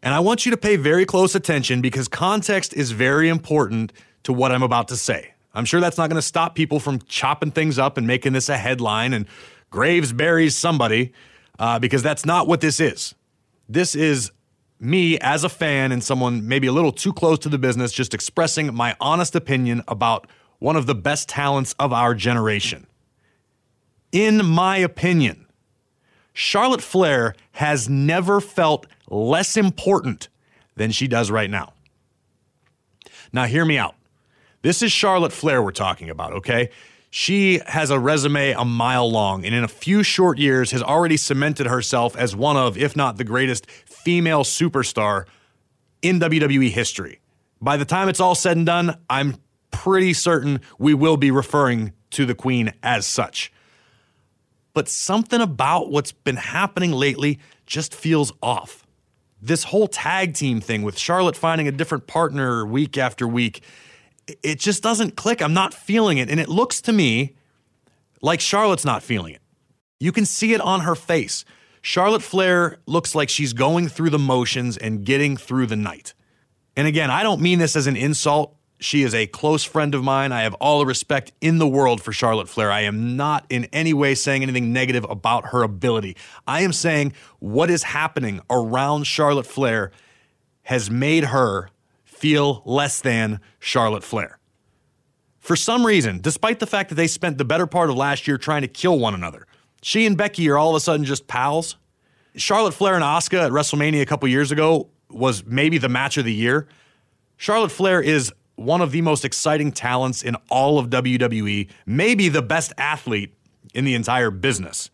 [0.02, 4.32] And I want you to pay very close attention because context is very important to
[4.32, 5.32] what I'm about to say.
[5.54, 8.48] I'm sure that's not going to stop people from chopping things up and making this
[8.48, 9.26] a headline and
[9.70, 11.12] Graves buries somebody,
[11.58, 13.14] uh, because that's not what this is.
[13.68, 14.30] This is
[14.78, 18.14] me as a fan and someone maybe a little too close to the business just
[18.14, 20.26] expressing my honest opinion about
[20.58, 22.86] one of the best talents of our generation.
[24.12, 25.46] In my opinion,
[26.32, 30.28] Charlotte Flair has never felt less important
[30.76, 31.72] than she does right now.
[33.32, 33.94] Now, hear me out.
[34.62, 36.70] This is Charlotte Flair we're talking about, okay?
[37.10, 41.16] She has a resume a mile long, and in a few short years has already
[41.16, 45.24] cemented herself as one of, if not the greatest, female superstar
[46.02, 47.20] in WWE history.
[47.60, 49.36] By the time it's all said and done, I'm
[49.70, 53.52] pretty certain we will be referring to the Queen as such.
[54.74, 58.86] But something about what's been happening lately just feels off.
[59.40, 63.62] This whole tag team thing with Charlotte finding a different partner week after week
[64.42, 65.40] it just doesn't click.
[65.40, 66.28] I'm not feeling it.
[66.30, 67.36] And it looks to me
[68.22, 69.42] like Charlotte's not feeling it.
[70.00, 71.44] You can see it on her face.
[71.80, 76.14] Charlotte Flair looks like she's going through the motions and getting through the night.
[76.76, 78.54] And again, I don't mean this as an insult.
[78.78, 80.32] She is a close friend of mine.
[80.32, 82.70] I have all the respect in the world for Charlotte Flair.
[82.70, 86.16] I am not in any way saying anything negative about her ability.
[86.46, 89.92] I am saying what is happening around Charlotte Flair
[90.64, 91.70] has made her
[92.16, 94.38] feel less than Charlotte Flair.
[95.38, 98.36] For some reason, despite the fact that they spent the better part of last year
[98.36, 99.46] trying to kill one another,
[99.82, 101.76] she and Becky are all of a sudden just pals.
[102.34, 106.24] Charlotte Flair and Asuka at WrestleMania a couple years ago was maybe the match of
[106.24, 106.66] the year.
[107.36, 112.42] Charlotte Flair is one of the most exciting talents in all of WWE, maybe the
[112.42, 113.32] best athlete
[113.74, 114.90] in the entire business.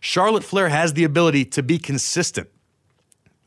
[0.00, 2.48] Charlotte Flair has the ability to be consistent.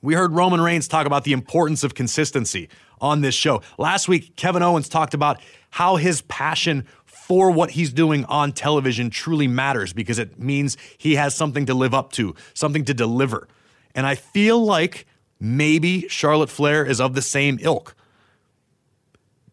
[0.01, 3.61] We heard Roman Reigns talk about the importance of consistency on this show.
[3.77, 9.09] Last week, Kevin Owens talked about how his passion for what he's doing on television
[9.09, 13.47] truly matters because it means he has something to live up to, something to deliver.
[13.93, 15.05] And I feel like
[15.39, 17.95] maybe Charlotte Flair is of the same ilk.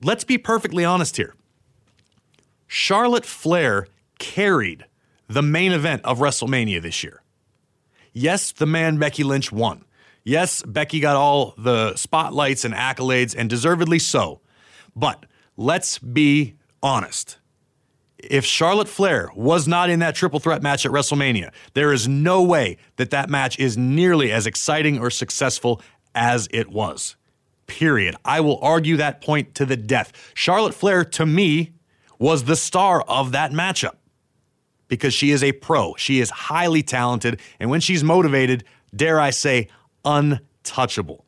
[0.03, 1.35] Let's be perfectly honest here.
[2.67, 3.87] Charlotte Flair
[4.19, 4.87] carried
[5.29, 7.23] the main event of WrestleMania this year.
[8.13, 9.85] Yes, the man Becky Lynch won.
[10.29, 14.43] Yes, Becky got all the spotlights and accolades, and deservedly so.
[14.95, 15.25] But
[15.57, 17.39] let's be honest.
[18.19, 22.43] If Charlotte Flair was not in that triple threat match at WrestleMania, there is no
[22.43, 25.81] way that that match is nearly as exciting or successful
[26.15, 27.17] as it was.
[27.67, 28.15] Period.
[28.23, 30.13] I will argue that point to the death.
[30.35, 31.73] Charlotte Flair, to me,
[32.19, 33.97] was the star of that matchup
[34.89, 35.95] because she is a pro.
[35.97, 37.41] She is highly talented.
[37.59, 38.65] And when she's motivated,
[38.95, 39.69] dare I say,
[40.05, 41.25] untouchable.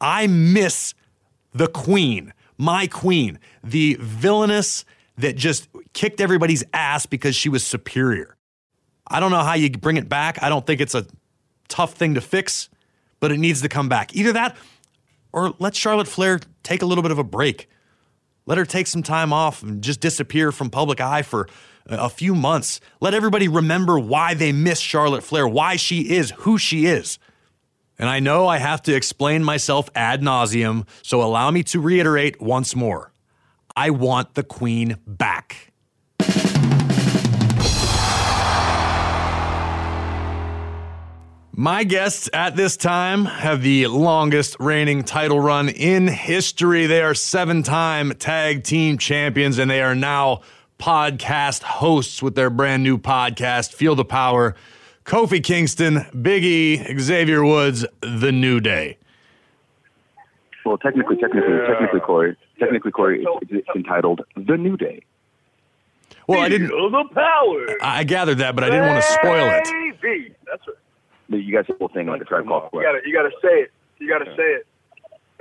[0.00, 0.94] I miss
[1.52, 4.84] the queen, my queen, the villainous
[5.18, 8.36] that just kicked everybody's ass because she was superior.
[9.06, 10.42] I don't know how you bring it back.
[10.42, 11.06] I don't think it's a
[11.68, 12.68] tough thing to fix,
[13.20, 14.14] but it needs to come back.
[14.14, 14.56] Either that
[15.32, 17.68] or let Charlotte Flair take a little bit of a break.
[18.46, 21.48] Let her take some time off and just disappear from public eye for
[21.86, 22.80] a few months.
[23.00, 27.18] Let everybody remember why they miss Charlotte Flair, why she is who she is.
[27.98, 32.40] And I know I have to explain myself ad nauseum, so allow me to reiterate
[32.40, 33.12] once more.
[33.74, 35.72] I want the Queen back.
[41.58, 46.84] My guests at this time have the longest reigning title run in history.
[46.84, 50.42] They are seven time tag team champions and they are now
[50.78, 54.54] podcast hosts with their brand new podcast, Feel the Power.
[55.06, 58.98] Kofi Kingston, Biggie, Xavier Woods, The New Day.
[60.64, 61.68] Well, technically, technically, yeah.
[61.68, 65.00] technically, Corey, technically, Corey, it's, it's, entitled The New Day.
[66.26, 66.68] Well, I didn't.
[66.68, 67.66] Feel the power.
[67.80, 70.34] I gathered that, but I didn't want to spoil it.
[70.44, 71.40] That's right.
[71.40, 73.70] You guys the whole thing like a tribe called You gotta, you gotta say it.
[73.98, 74.36] You gotta yeah.
[74.36, 74.66] say it.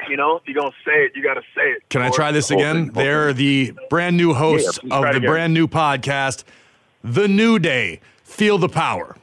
[0.09, 1.89] You know, if you're gonna say it, you gotta say it.
[1.89, 2.91] Can I try this again?
[2.93, 6.43] They're the brand new hosts yeah, of the brand new podcast,
[7.03, 8.01] The New Day.
[8.23, 9.15] Feel the power.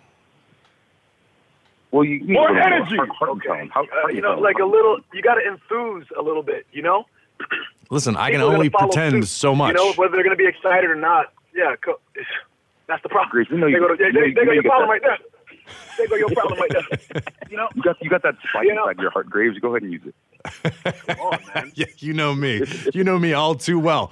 [1.93, 2.97] Well, you need more energy.
[2.97, 3.69] Heart, heart okay.
[3.73, 4.99] How, how uh, you know, like a little.
[5.13, 6.67] You got to enthuse a little bit.
[6.73, 7.07] You know.
[7.91, 9.69] Listen, I can only pretend suit, so much.
[9.69, 11.33] You know, whether they're going to be excited or not.
[11.55, 11.75] Yeah,
[12.89, 13.31] that's the problem.
[13.31, 15.19] Greece, you know, they go to, they, you, they, they got your problem right there.
[15.99, 17.23] They go your problem right there.
[17.51, 17.69] You know.
[17.75, 18.89] You got you got that spike you know?
[18.89, 19.59] inside your heart, Graves.
[19.59, 21.05] Go ahead and use it.
[21.07, 21.73] Come on, man.
[21.75, 22.65] yeah, you know me.
[22.95, 24.11] You know me all too well.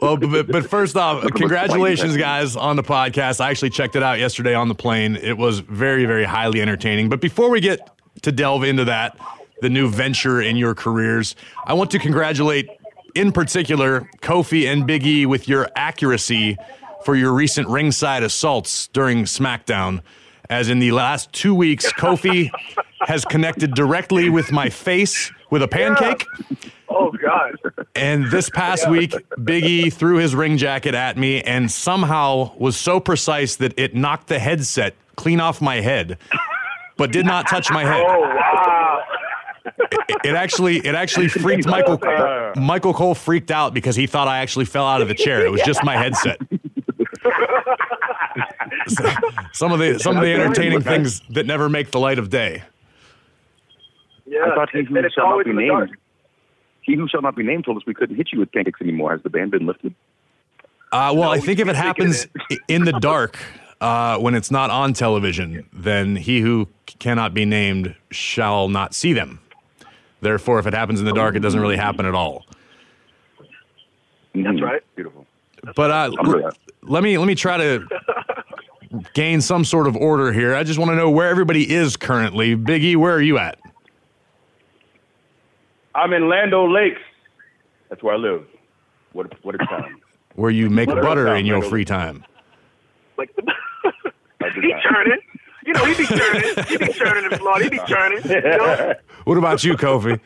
[0.00, 3.40] Well, but, but first off, congratulations, guys, on the podcast.
[3.40, 5.16] I actually checked it out yesterday on the plane.
[5.16, 7.08] It was very, very highly entertaining.
[7.08, 7.90] But before we get
[8.22, 9.18] to delve into that,
[9.62, 12.68] the new venture in your careers, I want to congratulate,
[13.14, 16.56] in particular, Kofi and Biggie with your accuracy
[17.04, 20.02] for your recent ringside assaults during SmackDown.
[20.50, 22.50] As in the last two weeks, Kofi
[23.00, 26.26] has connected directly with my face with a pancake.
[26.50, 26.70] Yeah.
[26.98, 27.56] Oh God!
[27.94, 28.90] And this past yeah.
[28.90, 33.94] week, Biggie threw his ring jacket at me and somehow was so precise that it
[33.94, 36.18] knocked the headset clean off my head,
[36.96, 38.02] but did not touch my head.
[38.08, 39.02] Oh wow!
[40.08, 41.98] It, it actually, it actually freaked Michael.
[42.56, 45.44] Michael Cole freaked out because he thought I actually fell out of the chair.
[45.44, 46.38] It was just my headset.
[49.52, 52.62] some of the some of the entertaining things that never make the light of day.
[54.26, 55.96] Yeah, I thought he who shall not be named.
[56.86, 59.10] He who shall not be named told us we couldn't hit you with pancakes anymore.
[59.10, 59.92] Has the ban been lifted?
[60.92, 62.28] Uh, well, no, I think if it happens
[62.68, 63.36] in the dark
[63.80, 66.68] uh, when it's not on television, then he who
[67.00, 69.40] cannot be named shall not see them.
[70.20, 72.44] Therefore, if it happens in the dark, it doesn't really happen at all.
[74.34, 74.82] That's right.
[74.94, 75.26] Beautiful.
[75.74, 76.50] But uh, l-
[76.82, 77.86] let me let me try to
[79.12, 80.54] gain some sort of order here.
[80.54, 82.56] I just want to know where everybody is currently.
[82.56, 83.58] Biggie, where are you at?
[85.96, 87.00] I'm in Land O' Lakes.
[87.88, 88.46] That's where I live.
[89.12, 90.00] What a, what a town.
[90.34, 92.22] Where you make what butter in your free time.
[93.16, 93.42] Like the,
[94.54, 95.18] he churning.
[95.64, 96.64] You know, he be churning.
[96.68, 97.64] He be churning in Florida.
[97.64, 98.22] He be churning.
[98.22, 98.94] You know?
[99.24, 100.20] What about you, Kofi?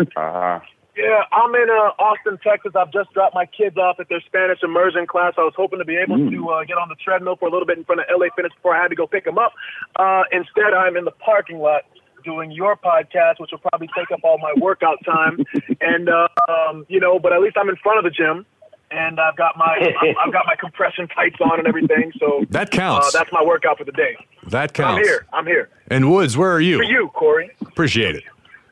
[0.00, 0.60] Uh-huh.
[0.96, 2.72] Yeah, I'm in uh, Austin, Texas.
[2.74, 5.34] I've just dropped my kids off at their Spanish immersion class.
[5.38, 6.30] I was hoping to be able mm.
[6.32, 8.52] to uh, get on the treadmill for a little bit in front of LA Fitness
[8.54, 9.52] before I had to go pick them up.
[9.94, 11.82] Uh, instead, I'm in the parking lot
[12.28, 15.38] doing your podcast, which will probably take up all my workout time.
[15.80, 18.44] and uh, um, you know, but at least I'm in front of the gym,
[18.90, 19.76] and I've got my
[20.24, 22.12] I've got my compression tights on and everything.
[22.18, 23.14] So that counts.
[23.14, 24.16] Uh, that's my workout for the day.
[24.48, 24.98] That counts.
[24.98, 25.26] I'm here.
[25.32, 25.68] I'm here.
[25.88, 26.78] And Woods, where are you?
[26.78, 27.50] For you, Corey.
[27.62, 28.24] Appreciate it.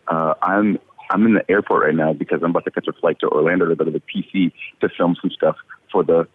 [0.08, 0.78] Uh, I'm
[1.10, 3.66] I'm in the airport right now because I'm about to catch a flight to Orlando
[3.66, 5.56] to go to the PC to film some stuff
[5.90, 6.28] for the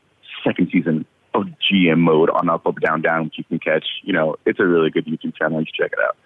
[0.43, 3.85] second season of GM mode on Up Up Down Down, which you can catch.
[4.03, 5.59] You know, it's a really good YouTube channel.
[5.59, 6.17] You should check it out.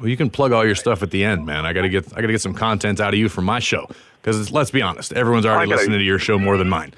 [0.00, 1.66] Well, you can plug all your stuff at the end, man.
[1.66, 3.86] I gotta get I gotta get some content out of you for my show
[4.22, 6.94] because let's be honest, everyone's already listening to your show more than mine.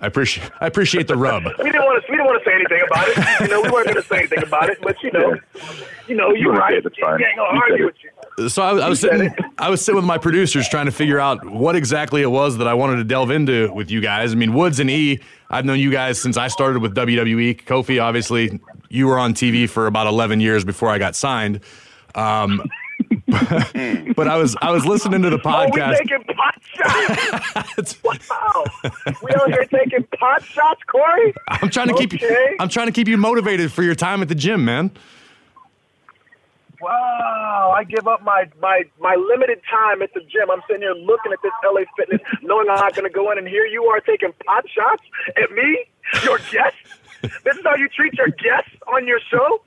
[0.00, 1.44] I appreciate I appreciate the rub.
[1.58, 3.40] we didn't want to we didn't want to say anything about it.
[3.40, 5.36] You know, we weren't going to say anything about it, but you know,
[6.06, 6.82] you know, you're right.
[6.82, 7.20] That's fine.
[7.20, 8.48] Yeah, ain't gonna argue with you.
[8.48, 11.44] So I, I was sitting I was sitting with my producers trying to figure out
[11.44, 14.32] what exactly it was that I wanted to delve into with you guys.
[14.32, 17.64] I mean, Woods and E, I've known you guys since I started with WWE.
[17.64, 21.60] Kofi, obviously, you were on TV for about 11 years before I got signed.
[22.18, 22.62] Um,
[24.16, 25.94] but, I was I was listening to the podcast.
[25.94, 28.02] Oh, we taking pot shots.
[28.04, 28.64] wow,
[29.22, 31.32] we out here taking pot shots, Corey.
[31.48, 32.06] I'm trying to okay.
[32.06, 32.56] keep you.
[32.58, 34.90] I'm trying to keep you motivated for your time at the gym, man.
[36.80, 40.48] Wow, I give up my, my, my limited time at the gym.
[40.48, 43.38] I'm sitting here looking at this LA Fitness, knowing I'm not going to go in,
[43.38, 45.02] and here you are taking pot shots
[45.42, 45.86] at me,
[46.22, 46.76] your guest.
[47.42, 49.60] this is how you treat your guests on your show.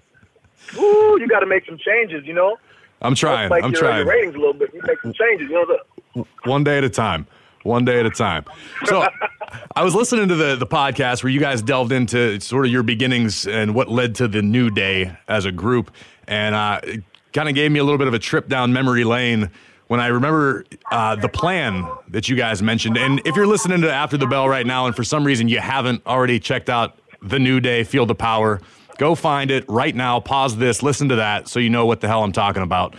[0.77, 2.25] Ooh, you got to make some changes.
[2.25, 2.57] You know,
[3.01, 3.49] I'm trying.
[3.49, 4.05] Spike I'm your, trying.
[4.05, 4.73] your ratings a little bit.
[4.73, 5.49] You make some changes.
[5.49, 5.77] You know,
[6.13, 7.27] the, One day at a time.
[7.63, 8.45] One day at a time.
[8.85, 9.07] So
[9.75, 12.83] I was listening to the, the podcast where you guys delved into sort of your
[12.83, 15.91] beginnings and what led to the new day as a group.
[16.27, 19.03] And uh, it kind of gave me a little bit of a trip down memory
[19.03, 19.51] lane
[19.87, 22.97] when I remember uh, the plan that you guys mentioned.
[22.97, 25.59] And if you're listening to After the Bell right now and for some reason you
[25.59, 28.61] haven't already checked out the new day, Feel the Power,
[29.01, 30.19] go find it right now.
[30.19, 32.95] Pause this, listen to that so you know what the hell I'm talking about.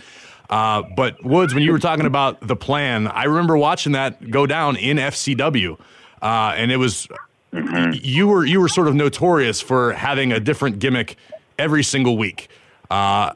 [0.49, 4.45] Uh, but Woods, when you were talking about the plan, I remember watching that go
[4.45, 5.79] down in FCW,
[6.21, 7.07] uh, and it was
[7.93, 11.15] you were you were sort of notorious for having a different gimmick
[11.57, 12.49] every single week.
[12.91, 13.31] Uh,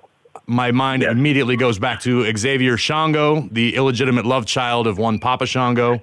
[0.45, 5.45] my mind immediately goes back to Xavier Shango, the illegitimate love child of one Papa
[5.45, 6.01] Shango,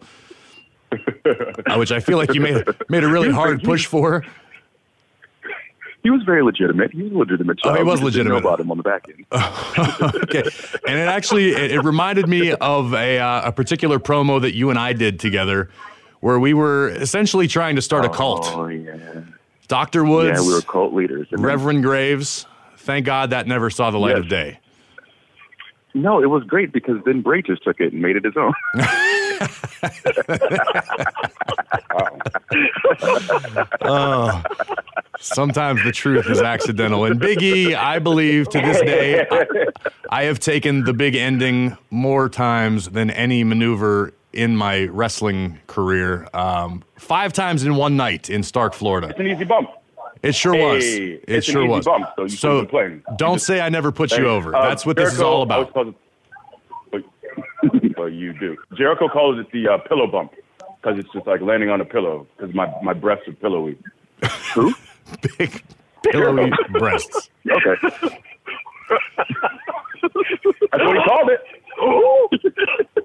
[0.92, 4.24] uh, which I feel like you made made a really hard push for.
[6.04, 6.92] He was very legitimate.
[6.92, 8.48] He was a legitimate Oh, he was We just didn't know legitimate.
[8.48, 9.24] about him on the back end.
[10.24, 10.42] okay,
[10.86, 14.70] and it actually it, it reminded me of a uh, a particular promo that you
[14.70, 15.70] and I did together,
[16.20, 18.44] where we were essentially trying to start a cult.
[18.54, 19.22] Oh yeah,
[19.66, 20.46] Doctor Woods, yeah.
[20.46, 21.26] We were cult leaders.
[21.30, 22.46] And then- Reverend Graves.
[22.76, 24.18] Thank God that never saw the light Yes.
[24.18, 24.58] of day.
[25.94, 28.52] No, it was great because then Bray just took it and made it his own.
[33.82, 34.42] Oh,
[35.20, 37.04] sometimes the truth is accidental.
[37.04, 39.46] And Biggie, I believe to this day, I,
[40.10, 46.28] I have taken the big ending more times than any maneuver in my wrestling career.
[46.34, 49.08] Um, five times in one night in Starke, Florida.
[49.08, 49.68] It's an easy bump.
[50.22, 50.84] It sure was.
[50.84, 51.84] It it's an sure easy was.
[51.84, 54.54] bump, so you couldn't don't say I never put you over.
[54.56, 55.72] uh, That's what this is all about.
[55.72, 55.94] calls it-
[56.90, 57.02] but,
[57.96, 58.56] but you do.
[58.76, 60.32] Jericho calls it the uh, pillow bump
[60.80, 63.78] because it's just like landing on a pillow because my, my breasts are pillowy.
[64.54, 64.74] Who?
[65.38, 65.62] Big
[66.02, 67.30] pillowy breasts.
[67.50, 67.74] Okay.
[70.72, 71.40] That's what he called it.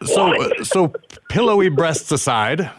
[0.03, 0.93] So, so
[1.29, 2.69] pillowy breasts aside,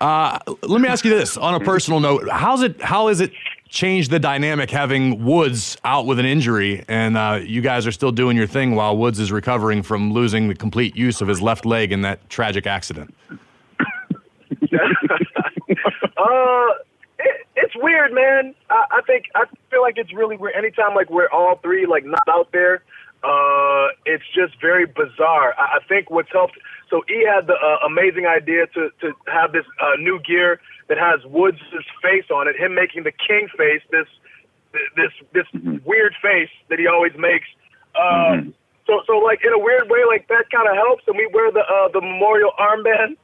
[0.00, 2.80] uh, let me ask you this: on a personal note, how's it?
[2.80, 3.32] How has it
[3.68, 8.12] changed the dynamic having Woods out with an injury, and uh, you guys are still
[8.12, 11.66] doing your thing while Woods is recovering from losing the complete use of his left
[11.66, 13.14] leg in that tragic accident?
[16.16, 16.72] Uh,
[17.18, 18.54] it, it's weird, man.
[18.70, 20.54] I, I think I feel like it's really weird.
[20.56, 22.82] Anytime like we're all three like not out there,
[23.22, 25.54] uh, it's just very bizarre.
[25.58, 26.58] I, I think what's helped.
[26.90, 30.98] So E had the uh, amazing idea to to have this uh, new gear that
[30.98, 31.60] has Woods'
[32.02, 32.56] face on it.
[32.56, 34.06] Him making the king face, this
[34.96, 35.46] this this
[35.84, 37.46] weird face that he always makes.
[37.94, 38.42] Uh,
[38.86, 41.02] So so like in a weird way, like that kind of helps.
[41.06, 43.16] And we wear the uh, the memorial armband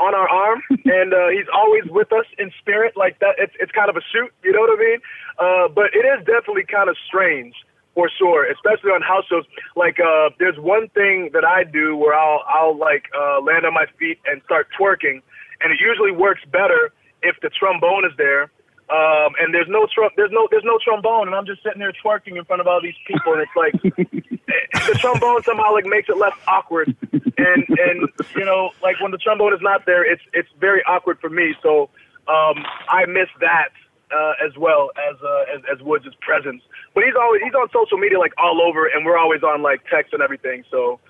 [0.00, 2.96] on our arm, and uh, he's always with us in spirit.
[2.96, 5.00] Like that, it's it's kind of a suit, you know what I mean?
[5.38, 7.54] Uh, but it is definitely kind of strange
[7.94, 9.44] for sure, especially on house shows.
[9.76, 13.74] Like uh, there's one thing that I do where I'll I'll like uh, land on
[13.74, 15.22] my feet and start twerking,
[15.62, 16.90] and it usually works better
[17.24, 18.50] if the trombone is there.
[18.84, 21.92] Um, and there's no trum- there's no there's no trombone, and I'm just sitting there
[22.04, 23.72] twerking in front of all these people, and it's like
[24.86, 26.94] the trombone somehow like makes it less awkward
[27.38, 31.18] and and you know like when the trombone is not there it's it's very awkward
[31.20, 31.88] for me so
[32.28, 33.70] um i miss that
[34.12, 36.62] uh as well as uh as, as woods' presence
[36.94, 39.80] but he's always he's on social media like all over and we're always on like
[39.90, 41.00] text and everything so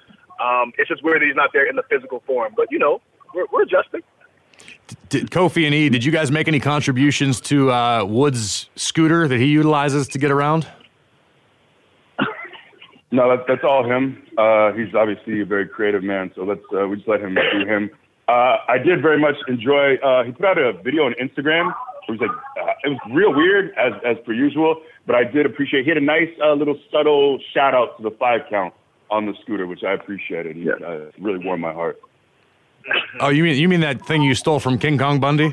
[0.40, 3.00] um it's just weird that he's not there in the physical form but you know
[3.34, 4.00] we're, we're adjusting
[5.14, 9.38] Did Kofi and E, did you guys make any contributions to uh, Woods' scooter that
[9.38, 10.66] he utilizes to get around?
[13.12, 14.20] No, that, that's all him.
[14.36, 17.64] Uh, he's obviously a very creative man, so let's uh, we just let him do
[17.64, 17.90] him.
[18.26, 19.94] Uh, I did very much enjoy.
[19.98, 21.72] Uh, he put out a video on Instagram.
[22.08, 25.46] It was like uh, it was real weird as as per usual, but I did
[25.46, 25.84] appreciate.
[25.84, 28.74] He had a nice uh, little subtle shout out to the five count
[29.12, 30.56] on the scooter, which I appreciated.
[30.56, 30.72] He, Yeah.
[30.84, 32.00] uh, really warmed my heart.
[33.20, 35.52] Oh, you mean you mean that thing you stole from King Kong Bundy?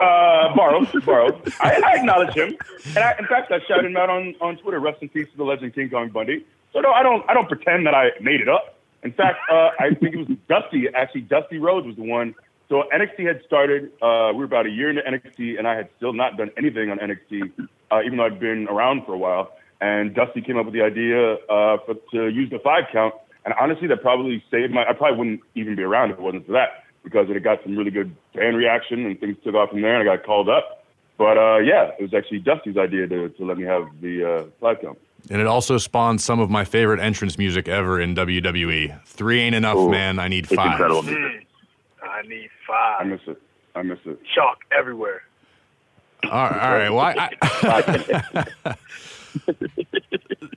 [0.00, 1.52] Uh, borrowed, borrowed.
[1.60, 2.56] I, I acknowledge him,
[2.88, 4.78] and I, in fact, I shouted him out on, on Twitter.
[4.78, 6.44] Rest in peace to the legend King Kong Bundy.
[6.72, 8.76] So no, I don't I don't pretend that I made it up.
[9.02, 10.88] In fact, uh, I think it was Dusty.
[10.94, 12.34] Actually, Dusty Rhodes was the one.
[12.68, 13.92] So NXT had started.
[14.02, 16.90] Uh, we were about a year into NXT, and I had still not done anything
[16.90, 19.52] on NXT, uh, even though I'd been around for a while.
[19.80, 23.14] And Dusty came up with the idea uh, for, to use the five count.
[23.46, 24.84] And honestly, that probably saved my.
[24.84, 27.76] I probably wouldn't even be around if it wasn't for that because it got some
[27.76, 29.98] really good fan reaction and things took off from there.
[29.98, 30.84] And I got called up.
[31.16, 34.44] But uh, yeah, it was actually Dusty's idea to, to let me have the uh,
[34.60, 34.98] five count.
[35.30, 39.00] And it also spawned some of my favorite entrance music ever in WWE.
[39.04, 40.18] Three ain't enough, Ooh, man.
[40.18, 40.72] I need five.
[40.72, 41.04] incredible.
[42.02, 42.96] I need five.
[43.00, 43.40] I miss it.
[43.76, 44.18] I miss it.
[44.34, 45.22] chalk everywhere
[46.24, 46.62] All right.
[46.62, 46.90] All right.
[46.90, 47.30] Well, I,
[48.66, 48.76] I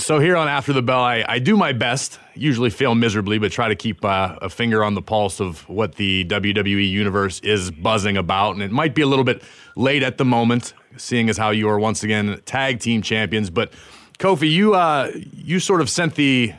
[0.00, 3.52] so here on After the Bell, I, I do my best, usually fail miserably, but
[3.52, 7.70] try to keep uh, a finger on the pulse of what the WWE universe is
[7.70, 8.52] buzzing about.
[8.52, 9.42] And it might be a little bit
[9.76, 13.50] late at the moment, seeing as how you are once again tag team champions.
[13.50, 13.72] But
[14.18, 16.54] Kofi, you uh, you sort of sent the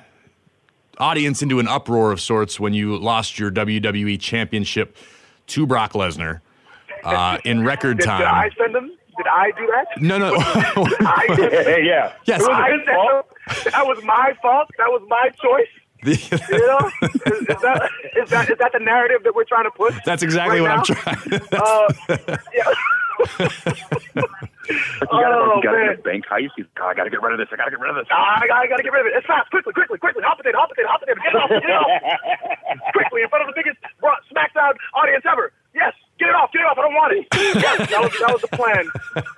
[0.97, 4.95] audience into an uproar of sorts when you lost your WWE championship
[5.47, 6.41] to Brock Lesnar
[7.03, 8.19] uh, in record Did, time.
[8.19, 8.90] did I send them?
[9.21, 9.87] Did I do that?
[10.01, 10.33] No, no.
[10.37, 11.65] I did that.
[11.71, 12.13] Hey, yeah.
[12.25, 12.41] Yes.
[12.41, 13.27] Was I fault.
[13.47, 14.69] that, that was my fault.
[14.77, 15.67] That was my choice.
[16.03, 16.13] You
[16.65, 19.93] know, is, is that is that is that the narrative that we're trying to push?
[20.03, 21.41] that's exactly right what I'm trying.
[21.53, 21.93] Uh,
[22.55, 22.73] yeah.
[24.17, 24.23] You
[25.11, 25.89] gotta, Oh, you gotta man.
[25.93, 26.49] get a bank heist.
[26.55, 27.49] He's, "God, I gotta get rid of this.
[27.51, 28.07] I gotta get rid of this.
[28.09, 29.17] I, I gotta get rid of it.
[29.17, 30.23] It's fast, quickly, quickly, quickly.
[30.25, 31.17] Hop it in, hop it in, hop it in.
[31.21, 32.93] Get it off, get it off.
[32.93, 33.77] quickly, in front of the biggest
[34.31, 35.51] SmackDown audience ever.
[35.75, 36.77] Yes, get it off, get it off.
[36.77, 37.25] I don't want it.
[37.61, 38.85] Yes, that was that was the plan.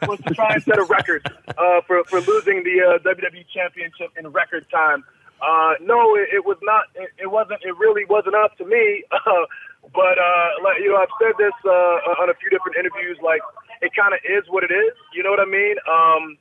[0.04, 1.24] Was to try and set a record
[1.58, 5.04] uh, for for losing the uh, WWE Championship in record time.
[5.42, 6.92] Uh, no, it, it was not.
[6.96, 7.64] It, it wasn't.
[7.64, 9.04] It really wasn't up to me.
[9.12, 9.48] Uh,
[9.96, 13.18] but uh, like, you know, I've said this uh, on a few different interviews.
[13.24, 13.42] Like,
[13.82, 14.94] it kind of is what it is.
[15.16, 15.76] You know what I mean?
[15.88, 16.38] Um,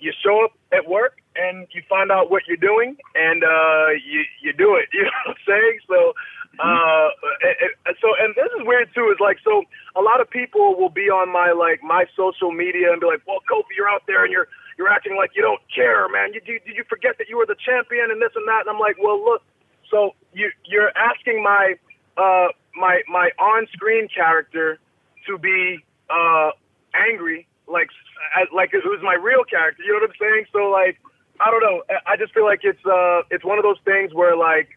[0.00, 4.24] you show up at work and you find out what you're doing and uh you
[4.42, 6.12] you do it you know what i'm saying so
[6.58, 7.08] uh
[8.02, 9.62] so and this is weird too is like so
[9.94, 13.22] a lot of people will be on my like my social media and be like
[13.26, 16.32] well kofi you're out there and you're you're acting like you don't care man.
[16.32, 18.66] You did you forget that you were the champion and this and that?
[18.66, 19.42] And i'm like well look
[19.90, 21.74] so you you're asking my
[22.16, 24.78] uh my my on-screen character
[25.26, 26.50] to be uh
[26.94, 27.88] angry like
[28.52, 30.44] like was my real character you know what i'm saying?
[30.52, 30.98] So like
[31.40, 31.82] i don't know.
[32.06, 34.68] I just feel like it's uh it's one of those things where like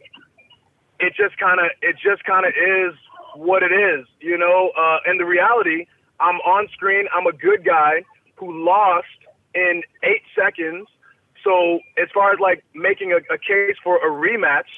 [1.03, 2.95] it just kind of it just kind of is
[3.35, 5.85] what it is you know uh and the reality
[6.19, 8.03] i'm on screen i'm a good guy
[8.35, 9.19] who lost
[9.53, 10.87] in eight seconds
[11.43, 14.71] so as far as like making a, a case for a rematch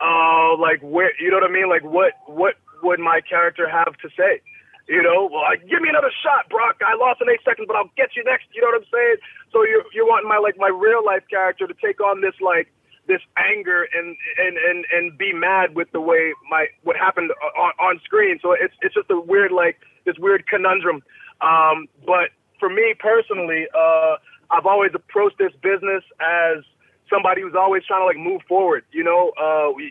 [0.00, 3.96] uh like where you know what i mean like what what would my character have
[3.96, 4.40] to say
[4.88, 6.78] you know, well, like, give me another shot, Brock.
[6.86, 8.46] I lost in eight seconds, but I'll get you next.
[8.54, 9.16] You know what I'm saying?
[9.50, 12.70] So you're you're wanting my like my real life character to take on this like
[13.06, 17.72] this anger and and and and be mad with the way my what happened on,
[17.78, 18.38] on screen.
[18.42, 21.02] So it's it's just a weird like this weird conundrum.
[21.40, 24.16] Um, but for me personally, uh,
[24.50, 26.64] I've always approached this business as
[27.10, 28.84] somebody who's always trying to like move forward.
[28.92, 29.90] You know, uh, you,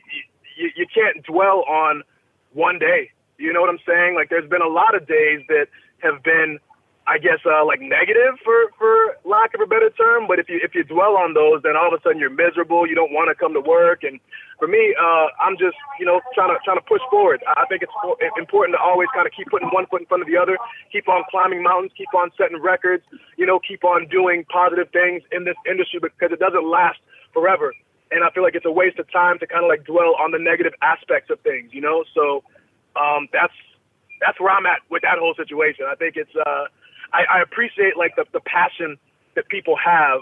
[0.58, 2.04] you, you can't dwell on
[2.54, 3.12] one day.
[3.38, 4.16] You know what I'm saying?
[4.16, 5.68] Like, there's been a lot of days that
[6.00, 6.60] have been,
[7.08, 10.26] I guess, uh, like negative for for lack of a better term.
[10.26, 12.90] But if you if you dwell on those, then all of a sudden you're miserable.
[12.90, 14.02] You don't want to come to work.
[14.02, 14.20] And
[14.58, 17.46] for me, uh, I'm just you know trying to trying to push forward.
[17.46, 17.94] I think it's
[18.42, 20.58] important to always kind of keep putting one foot in front of the other.
[20.92, 21.94] Keep on climbing mountains.
[21.94, 23.04] Keep on setting records.
[23.38, 26.98] You know, keep on doing positive things in this industry because it doesn't last
[27.34, 27.70] forever.
[28.10, 30.32] And I feel like it's a waste of time to kind of like dwell on
[30.32, 31.70] the negative aspects of things.
[31.70, 32.42] You know, so
[32.98, 33.54] um, that's
[34.26, 35.86] that's where I'm at with that whole situation.
[35.86, 36.66] I think it's uh,
[37.14, 38.98] I, I appreciate like the, the passion
[39.36, 40.22] that people have,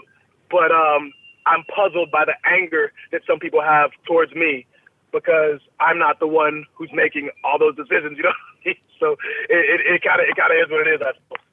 [0.50, 1.12] but um,
[1.46, 4.66] I'm puzzled by the anger that some people have towards me
[5.12, 8.18] because I'm not the one who's making all those decisions.
[8.64, 9.12] You know, so
[9.50, 11.00] it it kind of it kind of is what it is.
[11.02, 11.44] I suppose.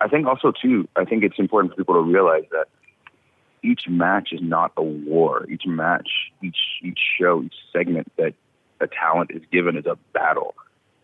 [0.00, 2.68] I think also too, I think it's important for people to realize that
[3.62, 5.46] each match is not a war.
[5.50, 6.08] Each match,
[6.42, 8.32] each each show, each segment that
[8.80, 10.54] a talent is given is a battle.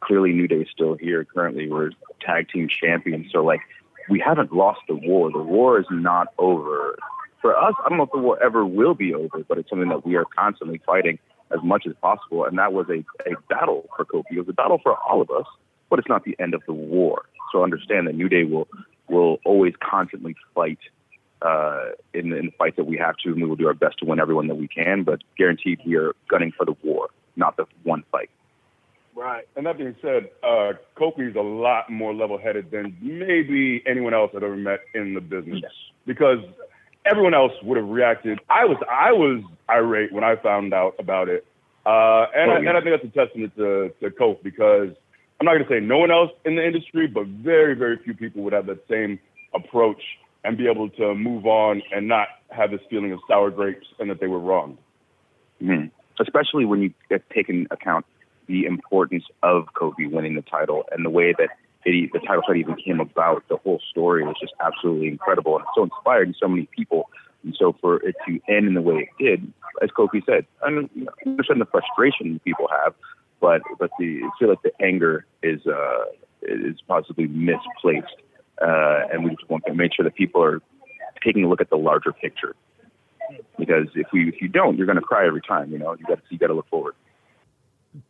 [0.02, 1.24] Clearly, New Day is still here.
[1.24, 1.90] Currently, we're
[2.20, 3.30] tag team champions.
[3.32, 3.60] So, like,
[4.08, 5.30] we haven't lost the war.
[5.30, 6.98] The war is not over.
[7.40, 9.88] For us, I don't know if the war ever will be over, but it's something
[9.88, 11.18] that we are constantly fighting
[11.50, 12.44] as much as possible.
[12.44, 14.32] And that was a, a battle for Kofi.
[14.32, 15.46] It was a battle for all of us,
[15.88, 17.22] but it's not the end of the war.
[17.52, 18.68] So understand that New Day will
[19.08, 20.78] will always constantly fight
[21.42, 23.98] uh, in, in the fights that we have to, and we will do our best
[23.98, 25.02] to win everyone that we can.
[25.02, 28.30] But guaranteed, we are gunning for the war, not the one fight.
[29.14, 29.46] Right.
[29.56, 34.42] And that being said, uh, Kofi's a lot more level-headed than maybe anyone else I've
[34.42, 35.60] ever met in the business.
[35.62, 35.72] Yes.
[36.06, 36.38] Because
[37.04, 38.38] everyone else would have reacted.
[38.48, 41.44] I was I was irate when I found out about it,
[41.86, 42.68] uh, and, Oh, I, yeah.
[42.68, 44.90] and I think that's a testament to to Kofi because
[45.40, 48.14] I'm not going to say no one else in the industry, but very very few
[48.14, 49.18] people would have that same
[49.54, 50.02] approach
[50.44, 54.08] and be able to move on and not have this feeling of sour grapes and
[54.08, 54.78] that they were wronged.
[55.62, 55.90] Mhm.
[56.18, 58.06] Especially when you get- take into account
[58.50, 61.48] the importance of Kofi winning the title and the way that
[61.84, 63.42] it, the title fight even came about.
[63.48, 67.08] The whole story was just absolutely incredible and so inspiring so many people.
[67.42, 70.68] And so for it to end in the way it did, as Kofi said, I
[70.68, 72.94] I understand the frustration people have,
[73.40, 76.04] but but the I feel like the anger is uh,
[76.42, 78.20] is possibly misplaced
[78.60, 80.60] uh, and we just want to make sure that people are
[81.24, 82.54] taking a look at the larger picture.
[83.58, 85.70] Because if we if you don't, you're going to cry every time.
[85.70, 86.94] You know, you got you got to look forward.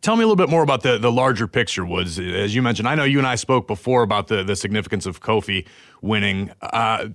[0.03, 2.19] Tell me a little bit more about the, the larger picture, Woods.
[2.19, 5.21] As you mentioned, I know you and I spoke before about the, the significance of
[5.21, 5.67] Kofi
[6.03, 6.51] winning.
[6.61, 7.09] Uh,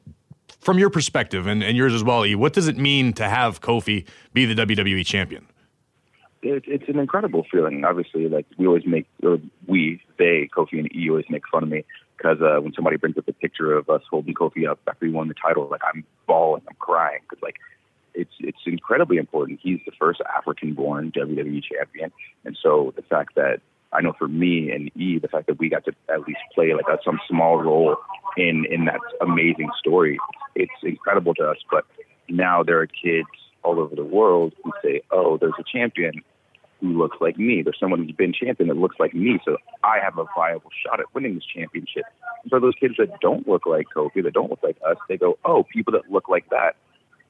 [0.62, 3.62] from your perspective and, and yours as well, E, what does it mean to have
[3.62, 5.46] Kofi be the WWE champion?
[6.42, 7.84] It, it's an incredible feeling.
[7.86, 9.38] Obviously, like we always make, or
[9.68, 11.86] we, they, Kofi and E always make fun of me
[12.18, 15.12] because uh, when somebody brings up a picture of us holding Kofi up after he
[15.12, 17.58] won the title, like I'm bawling, I'm crying because like
[18.16, 19.60] it's it's incredibly important.
[19.62, 22.12] He's the first African-born WWE champion,
[22.44, 23.60] and so the fact that
[23.94, 26.74] I know for me and E, the fact that we got to at least play
[26.74, 27.98] like a, some small role
[28.38, 30.18] in in that amazing story,
[30.56, 31.58] it's incredible to us.
[31.70, 31.86] But
[32.30, 33.28] now there are kids
[33.64, 36.24] all over the world who say, "Oh, there's a champion
[36.82, 37.62] who looks like me.
[37.62, 41.00] There's someone who's been champion that looks like me, so I have a viable shot
[41.00, 42.04] at winning this championship."
[42.44, 45.18] And for those kids that don't look like Kofi, that don't look like us, they
[45.18, 46.76] go, "Oh, people that look like that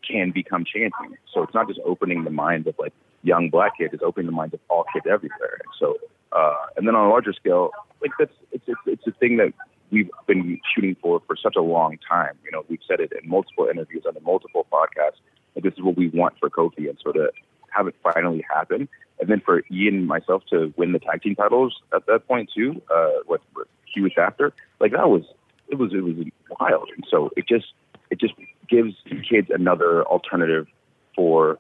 [0.10, 2.94] can become champions." So it's not just opening the minds of like
[3.24, 5.60] young black kids; it's opening the minds of all kids everywhere.
[5.80, 5.96] So,
[6.32, 9.54] uh, and then on a larger scale, like that's it's it's, it's a thing that
[9.92, 12.38] we've been shooting for for such a long time.
[12.44, 15.20] You know, we've said it in multiple interviews on multiple podcasts.
[15.56, 17.32] Like this is what we want for Kofi, and so to
[17.70, 18.88] have it finally happen,
[19.20, 22.50] and then for Ian and myself to win the tag team titles at that point
[22.56, 25.24] too, uh, what, what few weeks after, like that was
[25.70, 26.16] it was it was
[26.60, 27.68] wild, and so it just
[28.10, 28.34] it just
[28.70, 28.94] gives
[29.30, 30.68] kids another alternative
[31.16, 31.60] for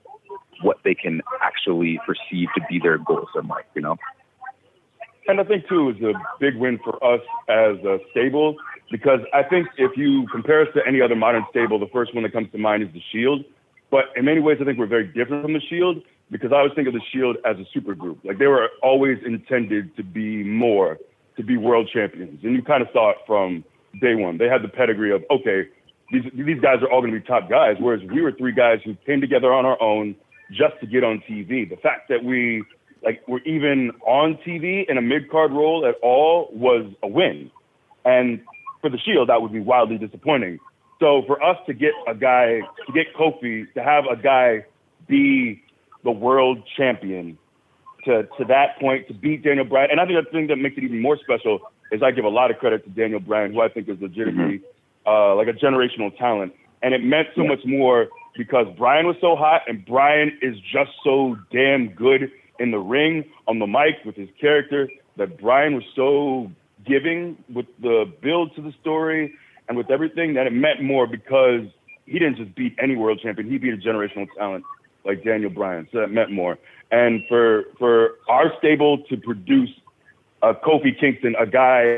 [0.61, 3.97] what they can actually perceive to be their goals in life, you know.
[5.27, 8.55] And I think too is a big win for us as a stable
[8.91, 12.23] because I think if you compare us to any other modern stable, the first one
[12.23, 13.43] that comes to mind is the Shield.
[13.89, 16.73] But in many ways, I think we're very different from the Shield because I always
[16.75, 18.19] think of the Shield as a super group.
[18.23, 20.99] Like they were always intended to be more,
[21.37, 23.63] to be world champions, and you kind of saw it from
[24.01, 24.37] day one.
[24.37, 25.69] They had the pedigree of okay,
[26.11, 28.79] these these guys are all going to be top guys, whereas we were three guys
[28.85, 30.15] who came together on our own
[30.51, 31.67] just to get on TV.
[31.69, 32.63] The fact that we
[33.03, 37.51] like we're even on TV in a mid card role at all was a win.
[38.03, 38.41] And
[38.81, 40.59] for the Shield, that would be wildly disappointing.
[40.99, 44.65] So for us to get a guy, to get Kofi, to have a guy
[45.07, 45.61] be
[46.03, 47.37] the world champion
[48.05, 49.89] to, to that point, to beat Daniel Bryan.
[49.91, 51.59] And I think the thing that makes it even more special
[51.91, 54.61] is I give a lot of credit to Daniel Bryan, who I think is legitimately
[55.05, 56.53] uh, like a generational talent.
[56.81, 60.91] And it meant so much more because Bryan was so hot and Bryan is just
[61.03, 65.83] so damn good in the ring, on the mic, with his character, that Bryan was
[65.95, 66.51] so
[66.85, 69.33] giving with the build to the story
[69.67, 71.61] and with everything that it meant more because
[72.05, 74.63] he didn't just beat any world champion, he beat a generational talent
[75.05, 75.87] like Daniel Bryan.
[75.91, 76.57] So that meant more.
[76.91, 79.69] And for for our stable to produce
[80.41, 81.97] a Kofi Kingston, a guy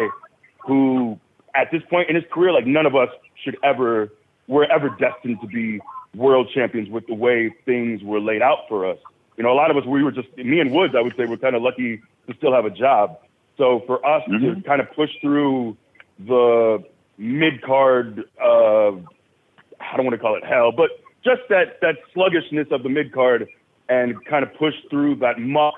[0.66, 1.20] who
[1.56, 3.10] at this point in his career, like none of us
[3.44, 4.10] should ever
[4.48, 5.80] were ever destined to be
[6.16, 8.98] world champions with the way things were laid out for us.
[9.38, 11.26] You know, a lot of us, we were just, me and Woods, I would say,
[11.26, 13.20] we're kind of lucky to still have a job.
[13.58, 14.62] So for us mm-hmm.
[14.62, 15.78] to kind of push through
[16.20, 16.84] the
[17.18, 18.92] mid card, uh,
[19.80, 20.90] I don't want to call it hell, but
[21.24, 23.48] just that, that sluggishness of the mid card
[23.90, 25.76] and kind of push through that muck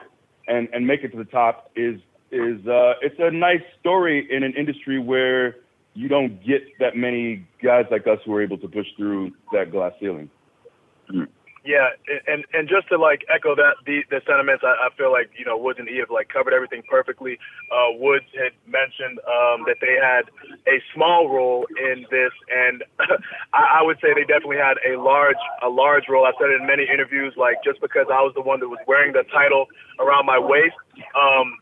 [0.48, 2.00] and, and make it to the top is,
[2.32, 5.56] is, uh, it's a nice story in an industry where
[5.94, 9.72] you don't get that many guys like us who are able to push through that
[9.72, 10.30] glass ceiling.
[11.12, 11.24] Mm-hmm.
[11.66, 11.92] Yeah,
[12.26, 15.44] and and just to like echo that the the sentiments, I, I feel like you
[15.44, 17.38] know Woods and E have like covered everything perfectly.
[17.70, 20.32] Uh, Woods had mentioned um, that they had
[20.72, 22.84] a small role in this, and
[23.54, 26.26] I, I would say they definitely had a large a large role.
[26.26, 28.80] I said it in many interviews, like just because I was the one that was
[28.88, 29.68] wearing the title
[30.00, 30.80] around my waist,
[31.12, 31.60] um,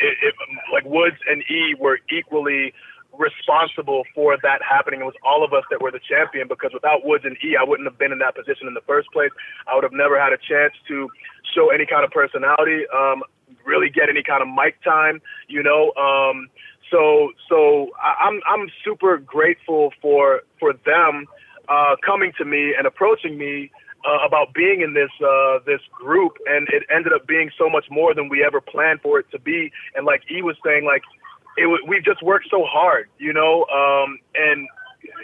[0.00, 0.34] it, it,
[0.72, 2.72] like Woods and E were equally
[3.16, 5.00] responsible for that happening.
[5.00, 7.64] It was all of us that were the champion because without Woods and E, I
[7.64, 9.30] wouldn't have been in that position in the first place.
[9.66, 11.08] I would have never had a chance to
[11.54, 13.22] show any kind of personality, um,
[13.64, 15.92] really get any kind of mic time, you know.
[15.96, 16.48] Um,
[16.90, 21.26] so so I'm I'm super grateful for for them
[21.68, 23.70] uh, coming to me and approaching me.
[24.08, 27.84] Uh, about being in this uh, this group, and it ended up being so much
[27.90, 29.70] more than we ever planned for it to be.
[29.94, 31.02] And like E was saying, like
[31.58, 34.66] it we've just worked so hard, you know, um, and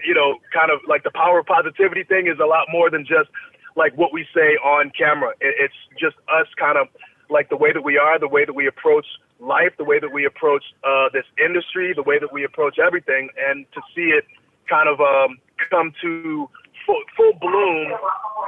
[0.06, 3.06] you know, kind of like the power of positivity thing is a lot more than
[3.06, 3.30] just
[3.74, 5.30] like what we say on camera.
[5.40, 6.88] It, it's just us kind of
[7.30, 9.06] like the way that we are, the way that we approach
[9.40, 13.30] life, the way that we approach uh, this industry, the way that we approach everything,
[13.48, 14.24] and to see it
[14.68, 15.38] kind of um,
[15.70, 16.48] come to
[16.86, 17.92] full, full bloom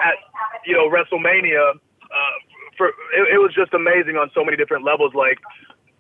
[0.05, 0.17] at
[0.65, 1.75] you know WrestleMania.
[1.77, 2.37] Uh,
[2.77, 5.15] for it, it was just amazing on so many different levels.
[5.15, 5.39] Like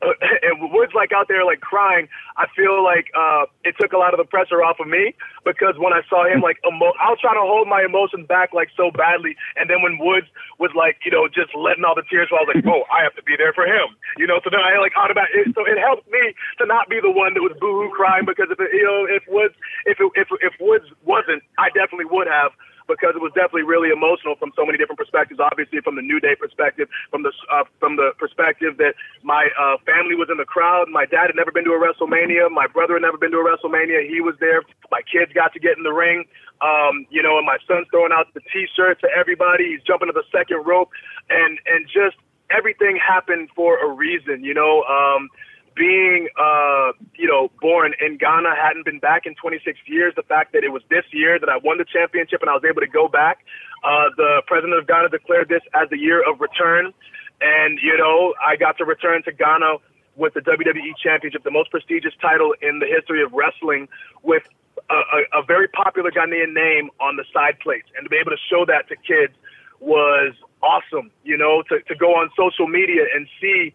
[0.44, 4.12] and Woods like out there like crying, I feel like uh, it took a lot
[4.12, 7.20] of the pressure off of me because when I saw him like emo- I was
[7.20, 10.28] trying to hold my emotions back like so badly, and then when Woods
[10.60, 13.00] was like you know just letting all the tears fall, I was like, oh, I
[13.02, 14.36] have to be there for him, you know.
[14.44, 17.42] So then I like automatically, so it helped me to not be the one that
[17.42, 19.56] was boohoo crying because if it, you know if Woods
[19.88, 22.52] if it, if if Woods wasn't, I definitely would have
[22.88, 25.40] because it was definitely really emotional from so many different perspectives.
[25.40, 29.76] Obviously, from the New Day perspective, from the uh, from the perspective that my uh,
[29.84, 30.88] family was in the crowd.
[30.88, 32.50] My dad had never been to a WrestleMania.
[32.50, 34.08] My brother had never been to a WrestleMania.
[34.08, 34.62] He was there.
[34.90, 36.24] My kids got to get in the ring.
[36.60, 39.76] Um, you know, and my son's throwing out the T-shirt to everybody.
[39.76, 40.90] He's jumping to the second rope,
[41.28, 42.16] and and just
[42.50, 44.44] everything happened for a reason.
[44.44, 44.82] You know.
[44.84, 45.28] Um,
[45.76, 50.14] being, uh, you know, born in Ghana, hadn't been back in 26 years.
[50.16, 52.64] The fact that it was this year that I won the championship and I was
[52.64, 53.44] able to go back.
[53.84, 56.92] Uh, the president of Ghana declared this as the year of return.
[57.40, 59.76] And, you know, I got to return to Ghana
[60.16, 63.86] with the WWE Championship, the most prestigious title in the history of wrestling,
[64.22, 64.44] with
[64.88, 67.88] a, a, a very popular Ghanaian name on the side plates.
[67.96, 69.34] And to be able to show that to kids
[69.78, 73.74] was awesome, you know, to, to go on social media and see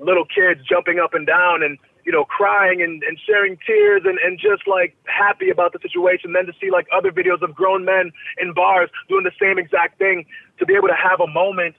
[0.00, 4.18] little kids jumping up and down and you know crying and, and sharing tears and,
[4.18, 6.32] and just like happy about the situation.
[6.32, 9.98] Then to see like other videos of grown men in bars doing the same exact
[9.98, 10.26] thing.
[10.58, 11.74] To be able to have a moment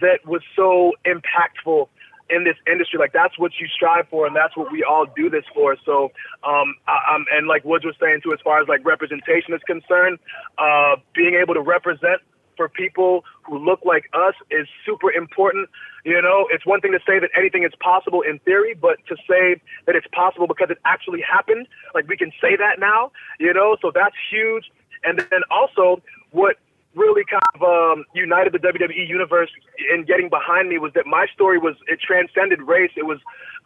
[0.00, 1.88] that was so impactful
[2.28, 2.98] in this industry.
[2.98, 5.76] Like that's what you strive for and that's what we all do this for.
[5.84, 6.10] So
[6.42, 9.62] um I, am and like woods was saying too as far as like representation is
[9.66, 10.18] concerned
[10.58, 12.20] uh being able to represent
[12.56, 15.68] for people who look like us is super important.
[16.04, 19.16] You know, it's one thing to say that anything is possible in theory, but to
[19.28, 23.52] say that it's possible because it actually happened, like we can say that now, you
[23.52, 24.70] know, so that's huge.
[25.04, 26.56] And then also, what
[26.96, 29.50] really kind of um, united the WWE universe
[29.92, 32.90] in getting behind me was that my story was it transcended race.
[32.96, 33.18] It was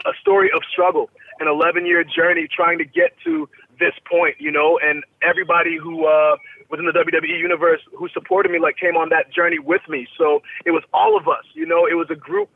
[0.05, 3.49] a story of struggle, an 11 year journey trying to get to
[3.81, 6.37] this point, you know, and everybody who uh,
[6.71, 10.07] within the WWE universe who supported me, like came on that journey with me.
[10.17, 12.49] So it was all of us, you know, it was a group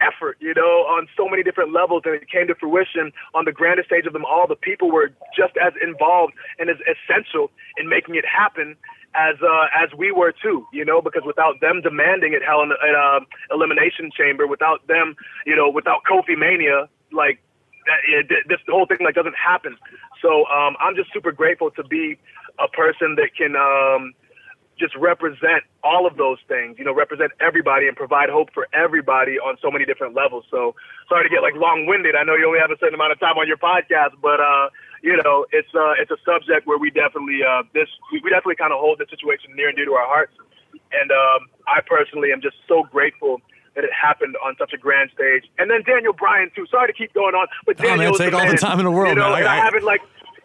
[0.00, 3.52] effort, you know, on so many different levels, and it came to fruition on the
[3.52, 4.46] grandest stage of them all.
[4.46, 8.76] The people were just as involved and as essential in making it happen
[9.14, 12.70] as uh, as we were too, you know, because without them demanding it, hell in
[12.70, 13.20] an uh,
[13.50, 15.16] elimination chamber, without them,
[15.46, 17.40] you know, without Kofi Mania, like
[18.08, 19.76] it, this whole thing like doesn't happen.
[20.22, 22.18] So um, I'm just super grateful to be
[22.58, 24.14] a person that can um,
[24.78, 29.40] just represent all of those things, you know, represent everybody and provide hope for everybody
[29.40, 30.44] on so many different levels.
[30.50, 30.74] So
[31.08, 32.14] sorry to get like long winded.
[32.14, 34.68] I know you only have a certain amount of time on your podcast, but uh,
[35.02, 38.60] you know, it's uh, it's a subject where we definitely uh, this we, we definitely
[38.60, 40.32] kind of hold the situation near and dear to our hearts.
[40.92, 43.40] And um, I personally am just so grateful
[43.76, 45.44] that it happened on such a grand stage.
[45.58, 46.66] And then Daniel Bryan too.
[46.66, 48.90] Sorry to keep going on, but Daniel oh, man, take all the time in the
[48.90, 49.10] world.
[49.10, 49.44] You know, man.
[49.44, 50.00] and I, I haven't like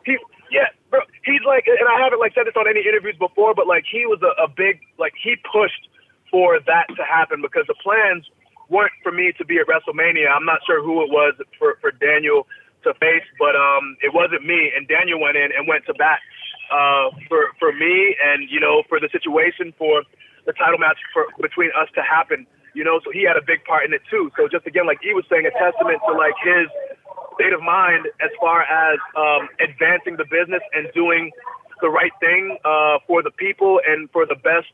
[0.06, 0.18] he
[0.52, 3.66] yeah, bro, he's like, and I haven't like said this on any interviews before, but
[3.66, 5.88] like he was a, a big like he pushed
[6.30, 8.28] for that to happen because the plans
[8.68, 10.28] weren't for me to be at WrestleMania.
[10.28, 12.46] I'm not sure who it was for for Daniel
[12.84, 14.72] to face, but um, it wasn't me.
[14.76, 16.20] And Daniel went in and went to bat
[16.68, 20.04] uh, for for me, and you know, for the situation for
[20.46, 22.46] the title match for between us to happen.
[22.74, 24.32] You know, so he had a big part in it too.
[24.38, 26.68] So just again, like he was saying, a testament to like his
[27.36, 31.32] state of mind as far as um, advancing the business and doing
[31.82, 34.72] the right thing uh, for the people and for the best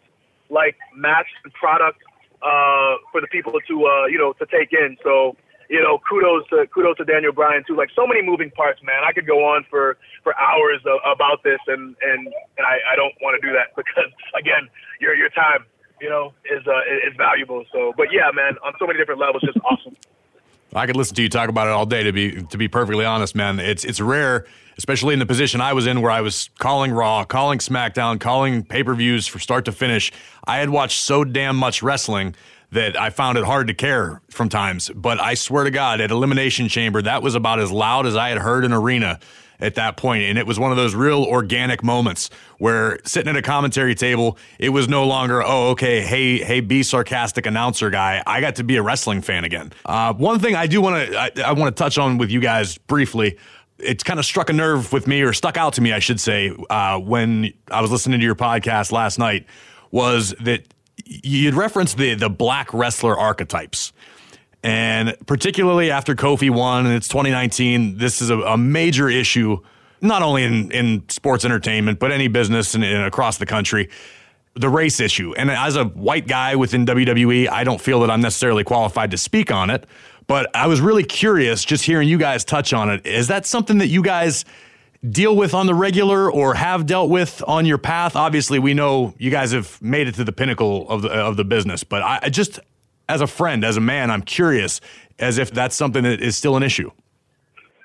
[0.49, 1.99] like match and product
[2.41, 4.97] uh, for the people to uh, you know to take in.
[5.03, 5.35] So
[5.69, 7.75] you know, kudos to kudos to Daniel Bryan too.
[7.75, 9.03] Like so many moving parts, man.
[9.03, 13.13] I could go on for for hours about this, and and and I, I don't
[13.21, 14.69] want to do that because again,
[14.99, 15.65] your your time,
[16.01, 17.65] you know, is uh, is valuable.
[17.71, 19.95] So, but yeah, man, on so many different levels, just awesome.
[20.73, 22.03] I could listen to you talk about it all day.
[22.03, 24.45] To be to be perfectly honest, man, it's it's rare,
[24.77, 28.63] especially in the position I was in, where I was calling Raw, calling SmackDown, calling
[28.63, 30.11] pay per views from start to finish.
[30.45, 32.35] I had watched so damn much wrestling
[32.71, 34.91] that I found it hard to care from times.
[34.93, 38.29] But I swear to God, at Elimination Chamber, that was about as loud as I
[38.29, 39.19] had heard an arena
[39.59, 40.23] at that point.
[40.23, 42.29] And it was one of those real organic moments
[42.59, 46.83] where sitting at a commentary table, it was no longer, oh, okay, hey, hey, be
[46.83, 48.21] sarcastic announcer guy.
[48.25, 49.73] I got to be a wrestling fan again.
[49.85, 52.39] Uh, one thing I do want to I, I want to touch on with you
[52.39, 53.37] guys briefly.
[53.79, 56.19] It's kind of struck a nerve with me, or stuck out to me, I should
[56.19, 59.45] say, uh, when I was listening to your podcast last night,
[59.91, 60.63] was that
[61.05, 63.93] you'd referenced the the black wrestler archetypes.
[64.63, 69.59] And particularly after Kofi won and it's 2019, this is a, a major issue,
[70.01, 73.89] not only in, in sports entertainment, but any business and, and across the country.
[74.55, 75.35] The race issue.
[75.37, 79.17] And as a white guy within WWE, I don't feel that I'm necessarily qualified to
[79.17, 79.85] speak on it.
[80.25, 83.05] But I was really curious just hearing you guys touch on it.
[83.05, 84.43] Is that something that you guys
[85.07, 88.15] deal with on the regular or have dealt with on your path?
[88.15, 91.45] Obviously, we know you guys have made it to the pinnacle of the of the
[91.45, 92.59] business, but I, I just
[93.09, 94.81] as a friend, as a man, I'm curious
[95.19, 96.91] as if that's something that is still an issue.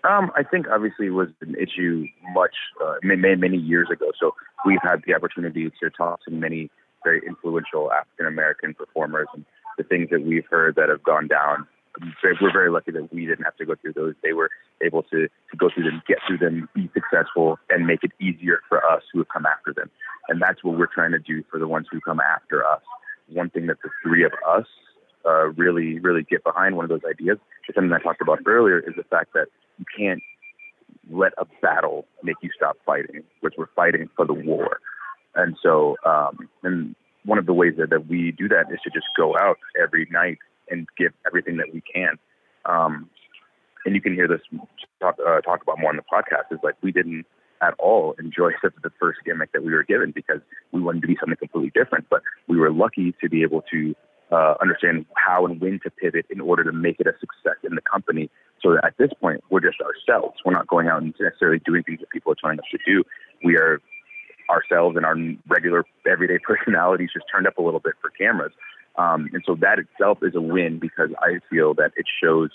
[0.04, 2.54] Um, I think obviously it was an issue much
[2.84, 4.10] uh, many, many years ago.
[4.18, 4.34] So
[4.66, 6.70] we've had the opportunity to talk to many
[7.04, 9.44] very influential African American performers, and
[9.78, 11.66] the things that we've heard that have gone down.
[12.22, 14.14] We're very lucky that we didn't have to go through those.
[14.22, 14.50] They were
[14.82, 18.60] able to to go through them, get through them, be successful, and make it easier
[18.68, 19.90] for us who have come after them.
[20.28, 22.80] And that's what we're trying to do for the ones who come after us.
[23.28, 24.66] One thing that the three of us
[25.26, 28.78] uh, really, really get behind one of those ideas is something I talked about earlier
[28.78, 29.46] is the fact that
[29.78, 30.22] you can't
[31.10, 34.80] let a battle make you stop fighting, which we're fighting for the war.
[35.34, 36.94] And so, um, and
[37.24, 40.06] one of the ways that, that we do that is to just go out every
[40.10, 40.38] night
[40.70, 42.18] and give everything that we can.
[42.64, 43.08] Um,
[43.84, 44.40] and you can hear this
[45.00, 47.26] talk, uh, talk about more on the podcast is like we didn't
[47.60, 50.40] at all enjoy the first gimmick that we were given because
[50.72, 52.06] we wanted to be something completely different.
[52.10, 53.94] But we were lucky to be able to
[54.32, 57.74] uh, understand how and when to pivot in order to make it a success in
[57.74, 58.30] the company.
[58.62, 60.38] So at this point, we're just ourselves.
[60.44, 63.04] We're not going out and necessarily doing things that people are telling us to do.
[63.44, 63.80] We are
[64.48, 65.16] ourselves and our
[65.48, 68.52] regular everyday personalities just turned up a little bit for cameras.
[68.96, 72.50] Um, and so that itself is a win because I feel that it shows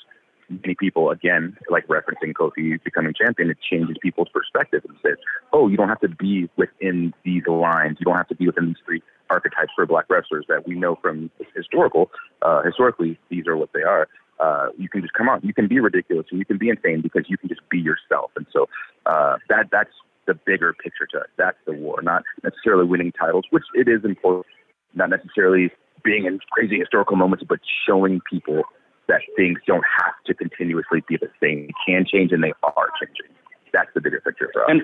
[0.50, 5.18] many people, again, like referencing Kofi becoming champion, it changes people's perspective and says,
[5.54, 7.98] oh, you don't have to be within these lines.
[8.00, 10.98] You don't have to be within these three archetypes for black wrestlers that we know
[11.02, 12.12] from historical.
[12.42, 14.08] Uh, historically, these are what they are.
[14.40, 15.44] Uh, you can just come out.
[15.44, 18.32] You can be ridiculous and you can be insane because you can just be yourself.
[18.36, 18.70] And so
[19.06, 19.90] uh, that that's
[20.28, 21.28] the bigger picture to us.
[21.38, 24.46] That's the war, not necessarily winning titles, which it is important.
[24.94, 25.72] Not necessarily
[26.04, 28.64] being in crazy historical moments, but showing people
[29.08, 31.68] that things don't have to continuously be the same.
[31.68, 33.34] They can change, and they are changing.
[33.74, 34.70] That's the bigger picture for us.
[34.70, 34.82] And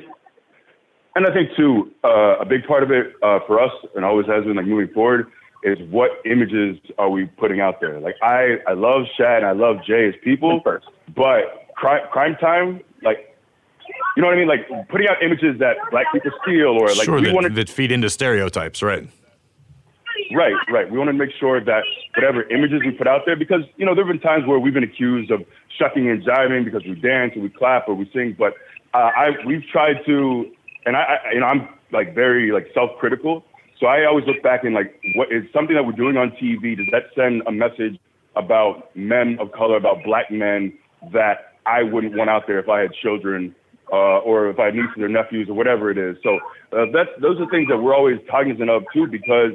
[1.15, 4.25] and I think too, uh, a big part of it uh, for us, and always
[4.27, 5.31] has been like moving forward,
[5.63, 7.99] is what images are we putting out there?
[7.99, 10.87] Like I, I love Shad and I love Jay as people, first.
[11.15, 13.35] but Cryme, Cryme Tyme, like,
[14.15, 14.47] you know what I mean?
[14.47, 17.53] Like putting out images that black people steal or like sure, we that, want to,
[17.53, 19.07] that feed into stereotypes, right?
[20.35, 20.89] Right, right.
[20.89, 21.83] We want to make sure that
[22.15, 24.73] whatever images we put out there, because you know there have been times where we've
[24.73, 25.41] been accused of
[25.79, 28.53] shucking and jiving because we dance or we clap or we sing, but
[28.93, 30.51] uh, I we've tried to,
[30.85, 33.43] and I, I you know I'm like very like self-critical
[33.83, 36.77] so I always look back and like, what is something that we're doing on TV?
[36.77, 37.99] Does that send a message
[38.37, 40.71] about men of color, about black men
[41.11, 43.53] that I wouldn't want out there if I had children
[43.91, 46.15] uh, or if I had nieces or nephews or whatever it is?
[46.23, 46.39] So
[46.71, 49.51] uh, that's those are things that we're always cognizant of too, because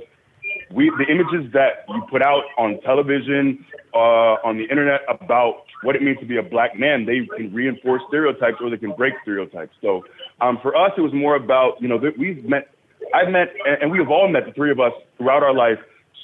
[0.74, 3.64] we the images that you put out on television,
[3.94, 7.52] uh, on the internet about what it means to be a black man, they can
[7.54, 9.74] reinforce stereotypes or they can break stereotypes.
[9.80, 10.04] So
[10.40, 12.68] um, for us, it was more about you know that we've met
[13.14, 13.48] I've met,
[13.80, 15.78] and we have all met, the three of us, throughout our life,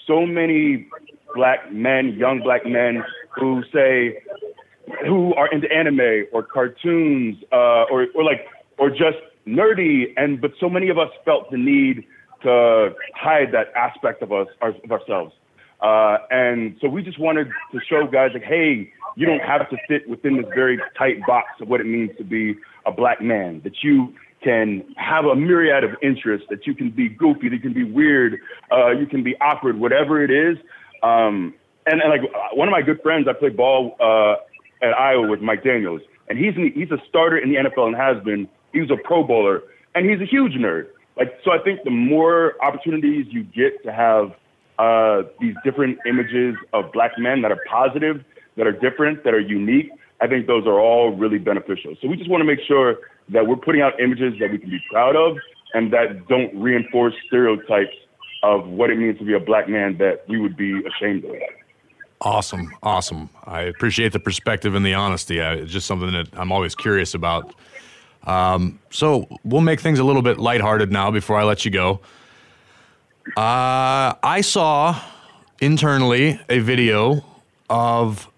[0.06, 0.88] so many
[1.34, 3.02] black men, young black men,
[3.34, 4.22] who say,
[5.06, 8.46] who are into anime or cartoons, uh, or, or like,
[8.78, 12.06] or just nerdy, and but so many of us felt the need
[12.44, 15.34] to hide that aspect of us, of ourselves.
[15.80, 19.76] Uh, and so we just wanted to show guys like, hey, you don't have to
[19.88, 22.54] fit within this very tight box of what it means to be
[22.86, 23.60] a black man.
[23.64, 27.60] That you can have a myriad of interests, that you can be goofy, that you
[27.60, 28.40] can be weird,
[28.72, 30.58] uh, you can be awkward, whatever it is.
[31.02, 31.54] Um,
[31.86, 32.22] and, and like
[32.54, 34.36] one of my good friends, I played ball uh,
[34.84, 38.22] at Iowa with Mike Daniels, and he's he's a starter in the NFL and has
[38.24, 38.48] been.
[38.72, 39.62] He was a Pro Bowler,
[39.94, 40.86] and he's a huge nerd.
[41.16, 44.34] Like so, I think the more opportunities you get to have
[44.78, 48.24] uh, these different images of black men that are positive,
[48.56, 49.90] that are different, that are unique,
[50.20, 51.94] I think those are all really beneficial.
[52.00, 52.98] So we just want to make sure
[53.28, 55.36] that we're putting out images that we can be proud of
[55.74, 57.94] and that don't reinforce stereotypes
[58.42, 61.34] of what it means to be a black man that we would be ashamed of.
[62.20, 63.28] Awesome, awesome.
[63.44, 65.40] I appreciate the perspective and the honesty.
[65.40, 67.54] I, it's just something that I'm always curious about.
[68.24, 72.00] Um, so we'll make things a little bit lighthearted now before I let you go.
[73.36, 75.00] Uh, I saw
[75.60, 77.24] internally a video
[77.70, 78.28] of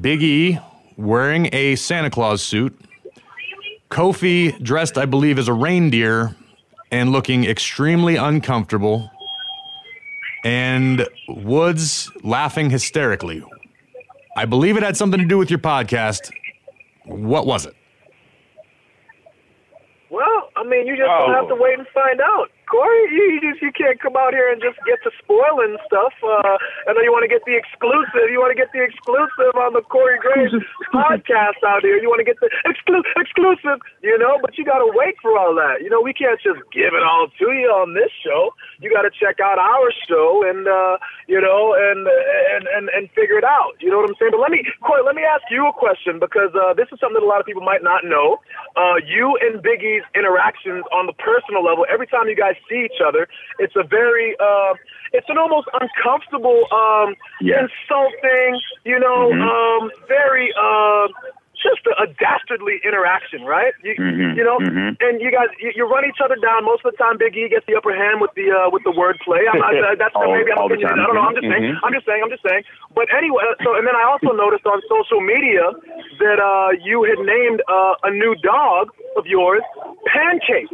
[0.00, 0.58] Big E
[0.96, 2.78] wearing a Santa Claus suit
[3.90, 6.36] Kofi dressed, I believe, as a reindeer
[6.90, 9.10] and looking extremely uncomfortable,
[10.44, 13.42] and Woods laughing hysterically.
[14.36, 16.30] I believe it had something to do with your podcast.
[17.04, 17.74] What was it?
[20.58, 21.26] I mean, you just Oh.
[21.26, 21.54] gonna have oh.
[21.54, 22.50] to wait and find out.
[22.68, 26.12] Corey, you, you just you can't come out here and just get to spoiling stuff.
[26.20, 28.28] Uh, I know you want to get the exclusive.
[28.28, 30.52] You want to get the exclusive on the Corey Graves
[30.92, 31.96] podcast out here.
[31.96, 34.36] You want to get the exclu- exclusive, you know.
[34.44, 35.80] But you got to wait for all that.
[35.80, 38.52] You know, we can't just give it all to you on this show.
[38.84, 43.08] You got to check out our show and uh, you know and and and and
[43.16, 43.80] figure it out.
[43.80, 44.36] You know what I'm saying?
[44.36, 47.16] But let me, Corey, let me ask you a question because uh, this is something
[47.16, 48.44] that a lot of people might not know.
[48.76, 51.88] Uh, you and Biggie's interactions on the personal level.
[51.88, 53.28] Every time you guys see each other.
[53.58, 54.74] It's a very, uh,
[55.12, 57.62] it's an almost uncomfortable, um, Yeah.
[57.66, 59.42] insulting, you know, Mhm.
[59.42, 61.08] um, very, uh,
[61.58, 63.74] just a, a dastardly interaction, right?
[63.82, 64.94] You, Mhm, you know, mhm.
[65.00, 66.64] and you guys, you, you run each other down.
[66.64, 68.92] Most of the time, Big E gets the upper hand with the uh, with the
[68.92, 69.42] wordplay.
[69.50, 70.86] I'm, I, that's All- maybe I'm opinion.
[71.00, 71.22] I don't know.
[71.26, 71.64] I'm just saying.
[71.74, 71.80] Mhm.
[71.82, 72.22] I'm just saying.
[72.22, 72.62] I'm just saying.
[72.94, 75.72] But anyway, uh, so and then I also noticed on social media
[76.20, 79.62] that uh, you had named uh, a new dog of yours,
[80.06, 80.70] Pancake.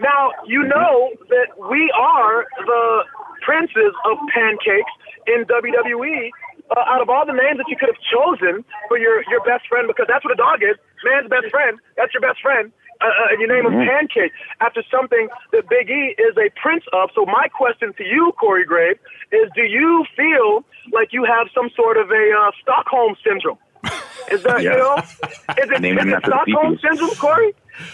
[0.00, 3.04] Now you know that we are the
[3.42, 4.92] princes of pancakes
[5.26, 6.30] in WWE.
[6.72, 9.68] Uh, out of all the names that you could have chosen for your your best
[9.68, 11.78] friend, because that's what a dog is, man's best friend.
[11.96, 12.72] That's your best friend.
[13.02, 16.84] Uh, uh, and you name him Pancake after something that Big E is a prince
[16.94, 17.10] of.
[17.14, 18.96] So my question to you, Corey Grave,
[19.30, 23.58] is: Do you feel like you have some sort of a uh, Stockholm syndrome?
[24.32, 24.80] Is that you Yeah.
[24.80, 24.96] know?
[25.60, 27.52] Is it, it Stockholm syndrome, Corey?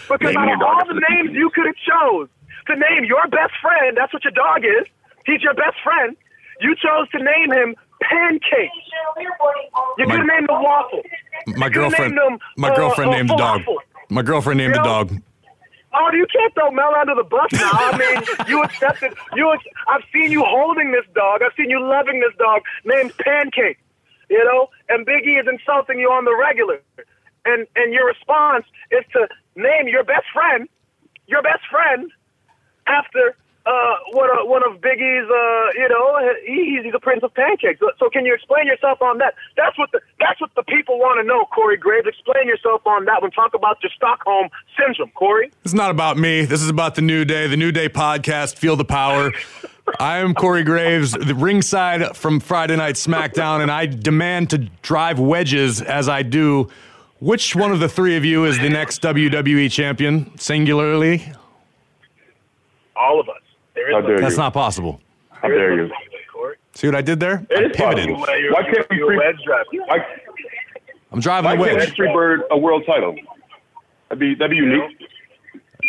[0.09, 2.29] Because Naming out of all the the names you could have chose
[2.67, 4.87] to name your best friend, that's what your dog is.
[5.25, 6.15] He's your best friend.
[6.59, 8.69] You chose to name him Pancake.
[9.97, 11.01] You could have named him Waffle.
[11.47, 12.15] My girlfriend.
[12.15, 13.61] named him, My uh, girlfriend uh, named the dog.
[14.09, 15.03] My girlfriend named the You know?
[15.05, 15.21] dog.
[15.93, 17.69] Oh, you can't throw Mel under the bus now.
[17.73, 19.13] I mean, you accepted.
[19.35, 19.49] You,
[19.89, 21.41] I've seen you holding this dog.
[21.43, 23.77] I've seen you loving this dog named Pancake.
[24.29, 26.81] You know, and Biggie is insulting you on the regular,
[27.43, 30.67] and and your response is to name your best friend,
[31.27, 32.11] your best friend,
[32.87, 33.35] after
[33.65, 35.29] uh, one of one of Biggie's.
[35.29, 37.79] Uh, you know, he, he's the Prince of Pancakes.
[37.79, 39.35] So, so can you explain yourself on that?
[39.55, 42.07] That's what the that's what the people want to know, Corey Graves.
[42.07, 43.31] Explain yourself on that one.
[43.31, 45.51] Talk about your Stockholm syndrome, Corey.
[45.63, 46.45] It's not about me.
[46.45, 48.57] This is about the New Day, the New Day podcast.
[48.57, 49.31] Feel the power.
[49.99, 55.19] I am Corey Graves, the ringside from Friday Night SmackDown, and I demand to drive
[55.19, 56.69] wedges as I do.
[57.21, 61.23] Which one of the three of you is the next WWE champion, singularly?
[62.95, 63.35] All of us.
[63.75, 64.39] There is How no- dare That's you?
[64.39, 64.99] not possible.
[65.29, 65.91] How dare you?
[66.73, 67.45] See what I did there?
[67.51, 68.09] It I is pivoted.
[68.15, 68.21] possible.
[68.53, 69.65] Why can't we you're free- wedge drive.
[69.71, 69.97] Why,
[71.11, 71.95] I'm driving why a can't wedge.
[71.95, 73.15] Freebird a world title?
[74.09, 74.97] That'd be that'd be unique.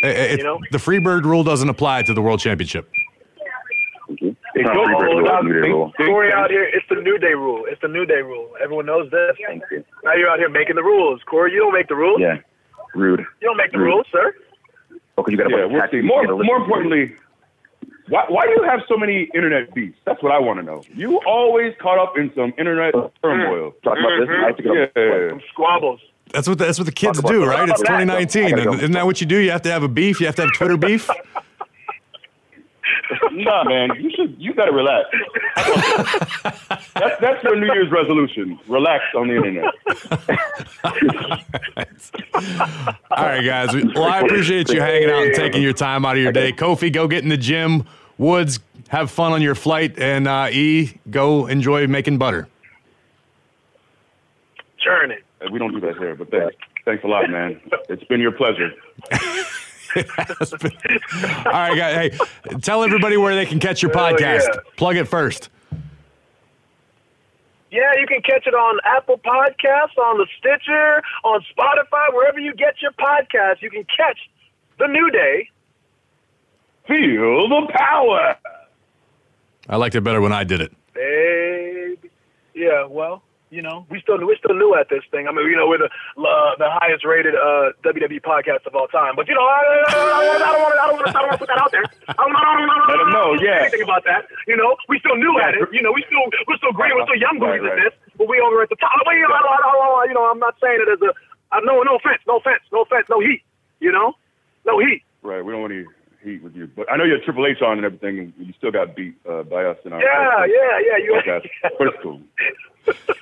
[0.03, 0.59] Eh, eh, it- You know?
[0.71, 2.91] the Freebird rule doesn't apply to the World Championship.
[4.21, 5.45] It It's not goes Freebird all out.
[5.45, 5.93] New Day rule.
[5.97, 7.65] Corey out here, it's the New Day rule.
[7.69, 8.51] It's the New Day rule.
[8.63, 9.37] Everyone knows this.
[9.47, 9.85] Thank you.
[10.05, 11.21] Now you're out here making the rules.
[11.27, 12.21] Corey, you don't make the rules.
[12.21, 12.37] Yeah.
[12.95, 13.21] Rude.
[13.41, 13.87] You don't make the Rude.
[13.87, 14.35] rules, sir.
[15.19, 16.01] Okay, you got Yeah, we'll see.
[16.01, 17.15] More more importantly,
[18.09, 19.97] why why do you have so many internet beefs?
[20.05, 20.83] That's what I want to know.
[20.95, 23.27] You always caught up in some internet mm-hmm.
[23.27, 23.73] turmoil.
[23.85, 24.29] Talk about this.
[24.29, 24.45] Mm-hmm.
[24.45, 25.31] I have to get Yeah.
[25.31, 26.01] Some squabbles.
[26.33, 27.69] That's what the, that's what the kids do, right?
[27.69, 28.31] It's Talk about that.
[28.31, 28.45] 2019.
[28.45, 28.73] I go.
[28.75, 29.37] Isn't that what you do?
[29.37, 30.19] You have to have a beef.
[30.21, 31.09] You have to have Twitter beef.
[33.33, 35.09] Nah, man, you should you gotta relax.
[36.95, 38.59] that's that's your New Year's resolution.
[38.69, 39.75] Relax on the internet.
[43.11, 43.75] All right, guys.
[43.95, 46.53] Well, I appreciate you hanging out and taking your time out of your day.
[46.53, 47.85] Kofi, go get in the gym.
[48.19, 49.99] Woods, have fun on your flight.
[49.99, 52.49] And uh, E, go enjoy making butter.
[54.79, 55.17] Journey.
[55.51, 56.57] We don't do that here, but thanks.
[56.85, 57.61] Thanks a lot, man.
[57.89, 58.73] It's been your pleasure.
[59.97, 62.19] All right, guys.
[62.19, 64.47] Hey, tell everybody where they can catch your Hell podcast.
[64.53, 64.61] yeah.
[64.77, 65.51] Plug it first.
[67.71, 72.55] Yeah, you can catch it on Apple Podcasts, on the Stitcher, on Spotify, wherever you
[72.55, 73.63] get your podcasts.
[73.63, 74.19] You can catch
[74.79, 75.49] the New Day.
[76.87, 78.37] Feel the power.
[79.69, 80.73] I liked it better when I did it.
[80.93, 82.11] Baby.
[82.55, 83.23] Yeah, well,
[83.53, 85.29] you know, we still we're still new at this thing.
[85.29, 88.89] I mean, you know, we're the uh, the highest rated uh, WWE podcast of all
[88.89, 89.13] time.
[89.13, 91.21] But you know, I, I, I, I don't want to I don't want to I
[91.21, 91.85] don't want to put that out there.
[92.09, 93.69] I don't, I don't, I don't, Let 'em know, yeah.
[93.69, 94.25] Anything about that?
[94.49, 95.69] You know, we still new at it.
[95.69, 96.97] You know, we still we're still great.
[96.97, 97.95] We're still young Right, boys at this.
[98.17, 98.97] But we over at the top.
[99.13, 101.13] You know, I, I, you know, I'm not saying it as a
[101.53, 103.45] uh, no no offense, no offense, no offense, no heat.
[103.85, 104.17] You know,
[104.65, 105.05] no heat.
[105.21, 105.85] Right, we don't want any
[106.25, 108.55] heat with you, but I know you had Triple H on and everything, and you
[108.57, 110.97] still got beat uh, by us in our Yeah, yeah, yeah.
[111.05, 111.45] You podcast.
[111.77, 112.21] But it's cool.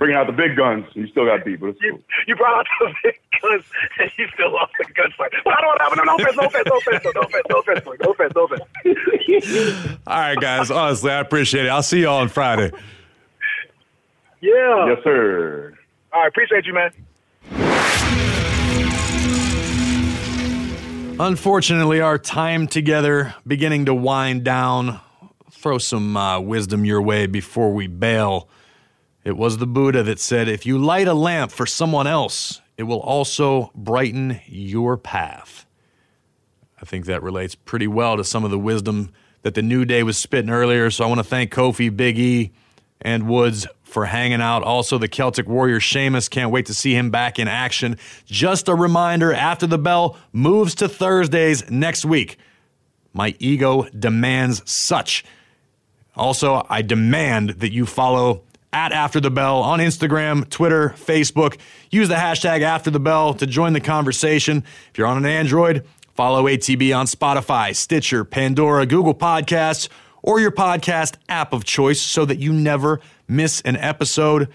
[0.00, 2.02] Bringing out the big guns, and you still got beat, but it's you, cool.
[2.26, 3.64] you brought out the big guns
[3.98, 5.28] and you still lost the gunfight.
[5.44, 8.00] But I don't have no, no offense, no offense, no offense, no offense, no offense,
[8.00, 10.00] no offense, no offense.
[10.06, 10.70] All right, guys.
[10.70, 11.68] Honestly, I appreciate it.
[11.68, 12.70] I'll see you all on Friday.
[14.40, 14.86] Yeah.
[14.88, 15.74] Yes, sir.
[16.14, 16.92] All right, appreciate you, man.
[21.20, 24.98] Unfortunately, our time together beginning to wind down.
[25.50, 28.48] Throw some uh, wisdom your way before we bail.
[29.24, 32.84] It was the Buddha that said, If you light a lamp for someone else, it
[32.84, 35.66] will also brighten your path.
[36.80, 39.12] I think that relates pretty well to some of the wisdom
[39.42, 40.90] that the New Day was spitting earlier.
[40.90, 42.52] So I want to thank Kofi, Big E,
[43.02, 44.62] and Woods for hanging out.
[44.62, 46.28] Also, the Celtic Warrior Sheamus.
[46.28, 47.98] Can't wait to see him back in action.
[48.24, 52.38] Just a reminder after the bell moves to Thursdays next week.
[53.12, 55.24] My ego demands such.
[56.16, 61.58] Also, I demand that you follow at After the Bell on Instagram, Twitter, Facebook.
[61.90, 64.64] Use the hashtag After the Bell to join the conversation.
[64.90, 69.88] If you're on an Android, follow ATB on Spotify, Stitcher, Pandora, Google Podcasts,
[70.22, 74.48] or your podcast app of choice so that you never miss an episode.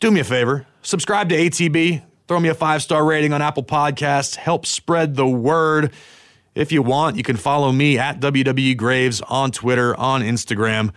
[0.00, 3.64] Do me a favor, subscribe to ATB, throw me a five star rating on Apple
[3.64, 5.92] Podcasts, help spread the word.
[6.54, 10.92] If you want, you can follow me at WWE Graves on Twitter, on Instagram.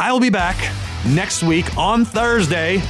[0.00, 0.56] I'll be back
[1.08, 2.80] next week on Thursday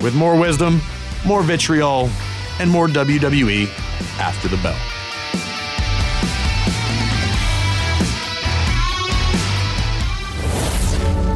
[0.00, 0.80] with more wisdom,
[1.24, 2.10] more vitriol,
[2.58, 3.68] and more WWE
[4.18, 4.76] after the bell.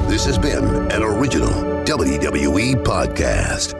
[0.08, 1.50] This has been an original
[1.84, 3.79] WWE podcast.